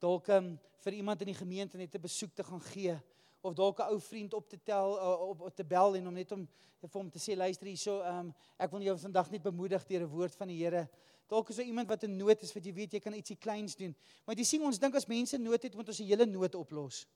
Dalk 0.00 0.28
um, 0.28 0.58
vir 0.84 0.92
iemand 0.92 1.20
in 1.20 1.32
die 1.32 1.40
gemeente 1.44 1.76
net 1.76 1.94
'n 1.94 2.00
besoek 2.00 2.34
te 2.34 2.44
gaan 2.44 2.60
gee 2.60 3.00
of 3.48 3.54
dalk 3.56 3.80
'n 3.80 3.92
ou 3.92 4.00
vriend 4.00 4.34
op 4.34 4.48
te 4.48 4.58
tel 4.62 4.96
uh, 4.96 5.28
op, 5.28 5.40
op 5.40 5.54
te 5.54 5.64
bel 5.64 5.96
en 5.96 6.06
om 6.06 6.14
net 6.14 6.32
om 6.32 6.48
vir 6.80 6.90
hom 7.00 7.10
te 7.10 7.18
sê 7.18 7.36
luister 7.36 7.66
hierso 7.66 7.98
um, 8.06 8.32
ek 8.56 8.70
wil 8.70 8.84
jou 8.86 8.96
vandag 8.98 9.30
net 9.30 9.42
bemoedig 9.42 9.86
deur 9.88 10.04
'n 10.06 10.12
woord 10.12 10.34
van 10.36 10.48
die 10.48 10.58
Here. 10.62 10.88
Dalk 11.28 11.48
is 11.48 11.56
daar 11.56 11.66
iemand 11.66 11.88
wat 11.88 12.02
in 12.02 12.16
nood 12.16 12.42
is 12.42 12.54
wat 12.54 12.64
jy 12.64 12.72
weet 12.72 12.92
jy 12.92 13.00
kan 13.00 13.14
ietsie 13.14 13.36
kleins 13.36 13.76
doen. 13.76 13.94
Maar 14.24 14.36
jy 14.36 14.44
sien 14.44 14.62
ons 14.64 14.78
dink 14.78 14.94
as 14.94 15.06
mense 15.06 15.38
nood 15.38 15.62
het 15.62 15.74
moet 15.74 15.88
ons 15.88 16.00
'n 16.00 16.04
hele 16.04 16.26
nood 16.26 16.54
oplos. 16.54 17.06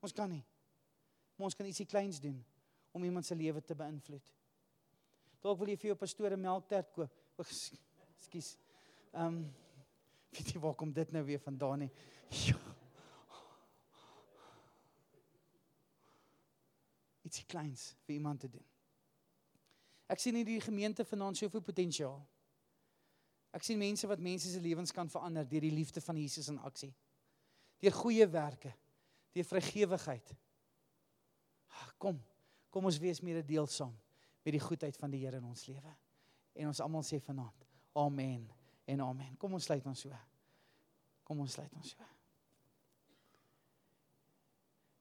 Ons 0.00 0.12
kan 0.12 0.30
nie. 0.30 0.44
Maar 1.36 1.44
ons 1.44 1.54
kan 1.54 1.66
ietsie 1.66 1.86
kleins 1.86 2.20
doen 2.20 2.44
om 2.92 3.04
iemand 3.04 3.26
se 3.26 3.34
lewe 3.34 3.60
te 3.60 3.74
beïnvloed. 3.74 4.32
Dalk 5.40 5.58
wil 5.58 5.68
jy 5.68 5.76
vir 5.76 5.88
jou 5.88 5.96
pastoor 5.96 6.32
'n 6.32 6.40
melktert 6.40 6.92
koop. 6.92 7.12
Ekskuus. 7.38 8.56
Ehm 9.14 9.26
um, 9.26 9.54
weet 10.30 10.54
jy 10.54 10.60
waar 10.60 10.74
kom 10.74 10.92
dit 10.92 11.12
nou 11.12 11.24
weer 11.24 11.38
vandaan 11.38 11.78
nie? 11.78 11.90
Ja. 12.28 12.73
Ietsie 17.34 17.48
kleins 17.50 17.96
vir 18.06 18.14
iemand 18.14 18.44
te 18.44 18.48
doen. 18.48 18.66
Ek 20.06 20.20
sien 20.22 20.36
hierdie 20.38 20.60
gemeente 20.62 21.02
vanaand 21.08 21.40
soveel 21.40 21.64
potensiaal. 21.64 22.20
Ek 23.54 23.66
sien 23.66 23.78
mense 23.80 24.06
wat 24.06 24.22
mense 24.22 24.52
se 24.52 24.60
lewens 24.62 24.92
kan 24.94 25.10
verander 25.10 25.48
deur 25.48 25.64
die 25.66 25.72
liefde 25.74 26.02
van 26.04 26.18
Jesus 26.20 26.52
in 26.52 26.60
aksie. 26.62 26.92
Deur 27.82 27.96
goeie 27.98 28.26
werke, 28.30 28.70
deur 29.34 29.46
vrygewigheid, 29.48 30.30
Kom. 31.98 32.20
Kom 32.70 32.86
ons 32.86 32.98
wees 33.02 33.18
mede 33.24 33.42
deelsaam 33.46 33.94
met 34.44 34.54
die 34.54 34.62
goedheid 34.62 34.96
van 35.00 35.10
die 35.10 35.22
Here 35.24 35.40
in 35.40 35.46
ons 35.48 35.66
lewe. 35.66 35.94
En 36.54 36.70
ons 36.70 36.80
almal 36.84 37.02
sê 37.06 37.18
vanaand: 37.22 37.66
Amen 37.98 38.44
en 38.86 39.00
amen. 39.00 39.34
Kom 39.40 39.56
ons 39.56 39.66
sluit 39.66 39.86
ons 39.86 40.04
so. 40.06 40.20
Kom 41.24 41.40
ons 41.42 41.56
sluit 41.56 41.72
ons 41.74 41.94
so. 41.94 42.10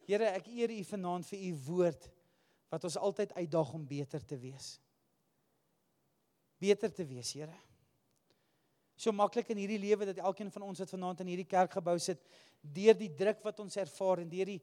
Here, 0.03 0.33
ek 0.35 0.49
eer 0.51 0.73
U 0.73 0.81
vanaand 0.89 1.27
vir 1.29 1.45
U 1.47 1.51
woord 1.67 2.09
wat 2.73 2.87
ons 2.89 2.97
altyd 2.97 3.35
uitdaag 3.37 3.73
om 3.77 3.85
beter 3.85 4.23
te 4.25 4.37
wees. 4.41 4.73
Beter 6.57 6.89
te 6.93 7.05
wees, 7.05 7.33
Here. 7.37 7.53
So 8.97 9.13
maklik 9.13 9.49
in 9.53 9.59
hierdie 9.61 9.81
lewe 9.81 10.07
dat 10.09 10.21
elkeen 10.21 10.51
van 10.53 10.65
ons 10.69 10.81
wat 10.81 10.93
vanaand 10.93 11.21
in 11.23 11.33
hierdie 11.33 11.49
kerkgebou 11.49 11.95
sit, 12.01 12.21
deur 12.61 12.97
die 12.97 13.11
druk 13.13 13.41
wat 13.45 13.59
ons 13.61 13.77
ervaar 13.81 14.23
en 14.23 14.31
deur 14.31 14.55
die 14.55 14.61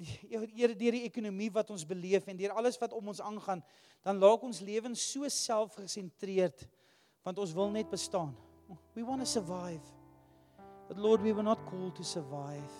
Here 0.30 0.72
deur 0.78 0.94
die 0.94 1.04
ekonomie 1.04 1.50
wat 1.52 1.68
ons 1.74 1.82
beleef 1.84 2.28
en 2.30 2.38
deur 2.38 2.54
alles 2.56 2.78
wat 2.80 2.94
om 2.96 3.10
ons 3.12 3.20
aangaan, 3.20 3.60
dan 4.06 4.20
laak 4.22 4.46
ons 4.46 4.62
lewens 4.64 5.02
so 5.12 5.28
selfgesentreerd 5.28 6.62
want 7.26 7.42
ons 7.42 7.52
wil 7.52 7.68
net 7.74 7.90
bestaan. 7.90 8.30
We 8.94 9.04
want 9.04 9.20
to 9.20 9.28
survive. 9.28 9.82
But 10.88 10.96
Lord, 10.96 11.20
we 11.20 11.34
were 11.34 11.44
not 11.44 11.66
called 11.68 11.96
to 11.96 12.04
survive. 12.04 12.72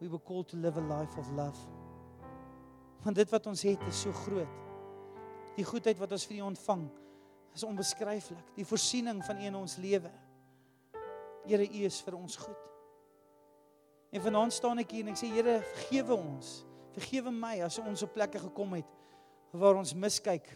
We 0.00 0.08
were 0.08 0.18
called 0.18 0.48
to 0.48 0.56
live 0.56 0.80
a 0.80 0.80
life 0.80 1.14
of 1.20 1.30
love. 1.36 1.83
Want 3.04 3.16
dit 3.16 3.30
wat 3.30 3.46
ons 3.46 3.62
het 3.68 3.82
is 3.88 4.04
so 4.06 4.12
groot. 4.24 4.60
Die 5.54 5.66
goedheid 5.66 5.98
wat 6.00 6.12
ons 6.16 6.26
vir 6.26 6.40
U 6.40 6.46
ontvang 6.50 6.84
is 7.54 7.64
onbeskryflik. 7.66 8.54
Die 8.56 8.66
voorsiening 8.66 9.20
van 9.24 9.40
U 9.42 9.48
in 9.50 9.58
ons 9.58 9.76
lewe. 9.78 10.10
Here, 11.44 11.66
U 11.68 11.84
is 11.84 12.00
vir 12.02 12.16
ons 12.18 12.36
goed. 12.40 12.70
En 14.14 14.22
vanaand 14.22 14.54
staan 14.54 14.80
ek 14.82 14.94
hier 14.94 15.04
en 15.04 15.12
ek 15.12 15.20
sê 15.20 15.28
Here, 15.34 15.58
vergewe 15.74 16.16
ons. 16.16 16.54
Vergewe 16.94 17.32
my 17.34 17.56
as 17.66 17.80
ons 17.82 18.04
op 18.06 18.14
plekke 18.14 18.40
gekom 18.48 18.76
het 18.78 19.00
waar 19.54 19.78
ons 19.78 19.92
miskyk, 19.94 20.48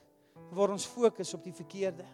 waar 0.54 0.72
ons 0.74 0.86
fokus 0.90 1.30
op 1.36 1.44
die 1.46 1.54
verkeerde, 1.54 2.06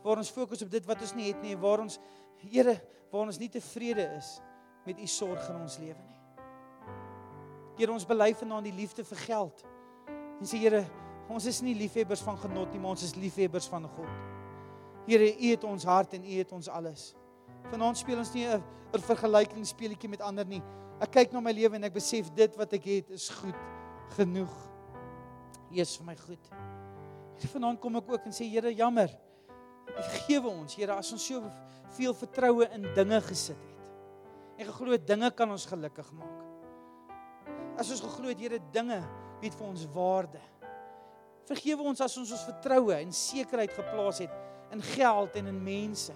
waar 0.00 0.20
ons 0.20 0.30
fokus 0.32 0.62
op 0.64 0.70
dit 0.72 0.86
wat 0.88 1.02
ons 1.04 1.12
nie 1.16 1.26
het 1.28 1.42
nie, 1.44 1.56
waar 1.60 1.82
ons 1.84 1.98
Here, 2.42 2.74
waar 3.12 3.28
ons 3.28 3.38
nie 3.38 3.50
tevrede 3.52 4.06
is 4.16 4.38
met 4.86 4.98
u 4.98 5.06
sorg 5.06 5.44
in 5.52 5.60
ons 5.60 5.76
lewe 5.78 6.00
nie. 6.00 6.18
Here, 7.76 7.92
ons 7.92 8.06
bely 8.08 8.32
vanaand 8.34 8.66
die 8.66 8.74
liefde 8.74 9.04
vir 9.06 9.20
geld. 9.26 9.62
En 10.42 10.48
sê 10.50 10.58
Here, 10.58 10.82
ons 11.30 11.44
is 11.46 11.60
nie 11.62 11.76
liefhebbers 11.78 12.20
van 12.26 12.34
genot 12.42 12.72
nie, 12.74 12.80
maar 12.82 12.96
ons 12.96 13.04
is 13.06 13.14
liefhebbers 13.14 13.68
van 13.70 13.86
God. 13.94 14.08
Here, 15.06 15.28
u 15.30 15.50
het 15.52 15.66
ons 15.66 15.86
hart 15.86 16.16
en 16.18 16.24
u 16.26 16.32
het 16.34 16.50
ons 16.56 16.66
alles. 16.66 17.12
Vanaand 17.70 18.00
speel 18.00 18.18
ons 18.18 18.32
nie 18.34 18.48
'n 18.50 18.62
vergelykingsspeletjie 19.06 20.10
met 20.10 20.20
ander 20.20 20.44
nie. 20.44 20.62
Ek 21.00 21.12
kyk 21.12 21.32
na 21.32 21.40
my 21.40 21.52
lewe 21.52 21.76
en 21.76 21.84
ek 21.84 21.94
besef 21.94 22.28
dit 22.34 22.56
wat 22.56 22.72
ek 22.72 22.84
het 22.84 23.10
is 23.10 23.28
goed 23.28 23.54
genoeg. 24.16 24.50
Jesus 25.70 25.96
vir 25.96 26.06
my 26.06 26.16
goed. 26.16 26.50
Hier 27.38 27.48
vanaand 27.48 27.80
kom 27.80 27.96
ek 27.96 28.10
ook 28.10 28.26
en 28.26 28.32
sê 28.32 28.50
Here, 28.50 28.74
jammer. 28.74 29.10
Vergewe 29.86 30.48
ons, 30.48 30.74
Here, 30.74 30.92
as 30.92 31.12
ons 31.12 31.24
so 31.24 31.40
veel 31.96 32.14
vertroue 32.14 32.68
in 32.74 32.82
dinge 32.94 33.20
gesit 33.20 33.56
het. 33.56 33.78
En 34.58 34.66
geglo 34.66 34.96
dinge 34.96 35.30
kan 35.30 35.50
ons 35.50 35.66
gelukkig 35.66 36.12
maak. 36.12 37.78
As 37.78 37.90
ons 37.90 38.00
geglo 38.00 38.28
het 38.28 38.40
Here, 38.40 38.58
dinge 38.72 39.02
het 39.42 39.54
vir 39.54 39.66
ons 39.66 39.86
waarde. 39.94 40.40
Vergewe 41.50 41.82
ons 41.82 42.00
as 42.00 42.16
ons 42.20 42.32
ons 42.32 42.44
vertroue 42.46 42.94
en 42.94 43.12
sekerheid 43.12 43.72
geplaas 43.74 44.22
het 44.22 44.32
in 44.72 44.82
geld 44.94 45.36
en 45.40 45.50
in 45.50 45.62
mense. 45.62 46.14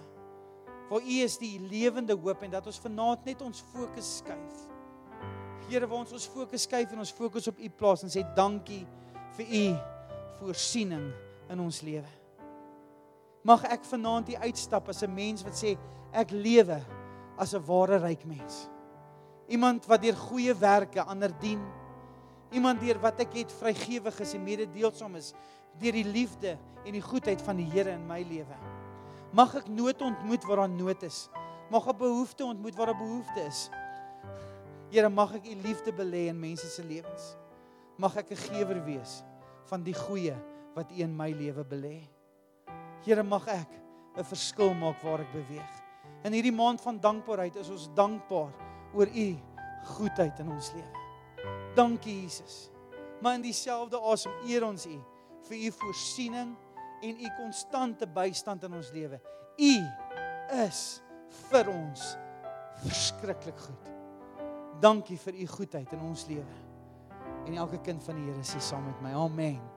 Waar 0.87 1.03
U 1.03 1.19
is 1.23 1.35
die 1.37 1.59
lewende 1.59 2.15
hoop 2.15 2.41
en 2.43 2.51
dat 2.51 2.67
ons 2.67 2.79
vanaand 2.79 3.25
net 3.27 3.41
ons 3.43 3.63
fokus 3.73 4.17
skuif. 4.21 4.65
Here, 5.67 5.87
waar 5.87 6.05
ons 6.05 6.15
ons 6.15 6.29
fokus 6.31 6.63
skuif 6.63 6.93
en 6.95 7.03
ons 7.03 7.11
fokus 7.11 7.49
op 7.51 7.59
U 7.59 7.69
plaas 7.69 8.05
en 8.07 8.11
sê 8.11 8.23
dankie 8.37 8.85
vir 9.35 9.51
U 9.51 9.65
voorsiening 10.39 11.09
in 11.51 11.59
ons 11.59 11.81
lewe. 11.83 12.13
Mag 13.47 13.63
ek 13.71 13.83
vanaand 13.87 14.31
hier 14.31 14.43
uitstap 14.47 14.89
as 14.89 15.03
'n 15.03 15.13
mens 15.13 15.43
wat 15.43 15.55
sê 15.55 15.77
ek 16.13 16.31
lewe 16.31 16.79
as 17.37 17.53
'n 17.53 17.65
ware 17.67 17.99
ryk 17.99 18.25
mens. 18.25 18.69
Iemand 19.47 19.85
wat 19.85 20.01
deur 20.01 20.15
goeie 20.15 20.53
werke 20.53 21.03
ander 21.03 21.31
dien. 21.39 21.61
Iemand 22.51 22.79
deur 22.79 22.99
wat 23.03 23.19
ek 23.19 23.33
het 23.33 23.51
vrygewig 23.51 24.19
is 24.23 24.33
en 24.33 24.43
mededeelsaam 24.43 25.15
is 25.19 25.33
deur 25.81 25.93
die 25.93 26.07
liefde 26.07 26.55
en 26.85 26.95
die 26.95 27.03
goedheid 27.03 27.41
van 27.43 27.59
die 27.59 27.67
Here 27.69 27.91
in 27.91 28.05
my 28.07 28.21
lewe. 28.25 28.55
Mag 29.35 29.57
ek 29.59 29.67
nood 29.67 30.01
ontmoet 30.01 30.45
waar 30.47 30.63
daar 30.63 30.71
nood 30.71 31.03
is. 31.03 31.27
Mag 31.69 31.87
ek 31.91 31.99
behoefte 31.99 32.45
ontmoet 32.47 32.77
waar 32.79 32.93
daar 32.93 33.01
behoefte 33.01 33.43
is. 33.43 33.67
Here, 34.91 35.09
mag 35.11 35.33
ek 35.35 35.49
u 35.51 35.55
liefde 35.65 35.91
belê 35.91 36.27
in 36.31 36.39
mense 36.39 36.69
se 36.71 36.83
lewens. 36.83 37.35
Mag 37.99 38.15
ek 38.17 38.31
'n 38.31 38.43
gewer 38.47 38.79
wees 38.85 39.23
van 39.67 39.83
die 39.83 39.93
goeie 39.93 40.35
wat 40.75 40.91
u 40.91 41.01
in 41.03 41.15
my 41.15 41.31
lewe 41.31 41.63
belê. 41.63 42.07
Here, 43.03 43.23
mag 43.23 43.47
ek 43.47 43.69
'n 44.15 44.23
verskil 44.23 44.73
maak 44.73 45.03
waar 45.03 45.19
ek 45.19 45.31
beweeg. 45.33 45.73
In 46.23 46.33
hierdie 46.33 46.55
maand 46.55 46.81
van 46.81 46.99
dankbaarheid 46.99 47.55
is 47.55 47.69
ons 47.69 47.89
dankbaar 47.93 48.53
oor 48.93 49.07
u 49.07 49.37
goedheid 49.83 50.39
in 50.39 50.49
ons 50.51 50.71
lewe. 50.73 51.06
Dankie 51.77 52.21
Jesus. 52.21 52.69
Maar 53.21 53.37
in 53.37 53.45
dieselfde 53.45 53.99
asem 54.01 54.33
eer 54.49 54.65
ons 54.65 54.85
u 54.89 54.97
vir 55.47 55.57
u 55.57 55.71
voorsiening 55.71 56.55
en 57.01 57.19
u 57.21 57.29
konstante 57.37 58.07
bystand 58.07 58.63
in 58.63 58.73
ons 58.73 58.89
lewe. 58.91 59.19
U 59.57 59.73
is 60.65 60.81
vir 61.49 61.69
ons 61.69 62.15
verskriklik 62.81 63.57
goed. 63.67 63.93
Dankie 64.81 65.17
vir 65.21 65.37
u 65.37 65.47
goedheid 65.57 65.93
in 65.93 66.05
ons 66.09 66.25
lewe. 66.29 66.61
En 67.45 67.57
elke 67.57 67.81
kind 67.81 68.03
van 68.03 68.17
die 68.19 68.29
Here 68.29 68.45
sê 68.45 68.61
saam 68.61 68.85
met 68.85 69.01
my. 69.01 69.13
Amen. 69.17 69.76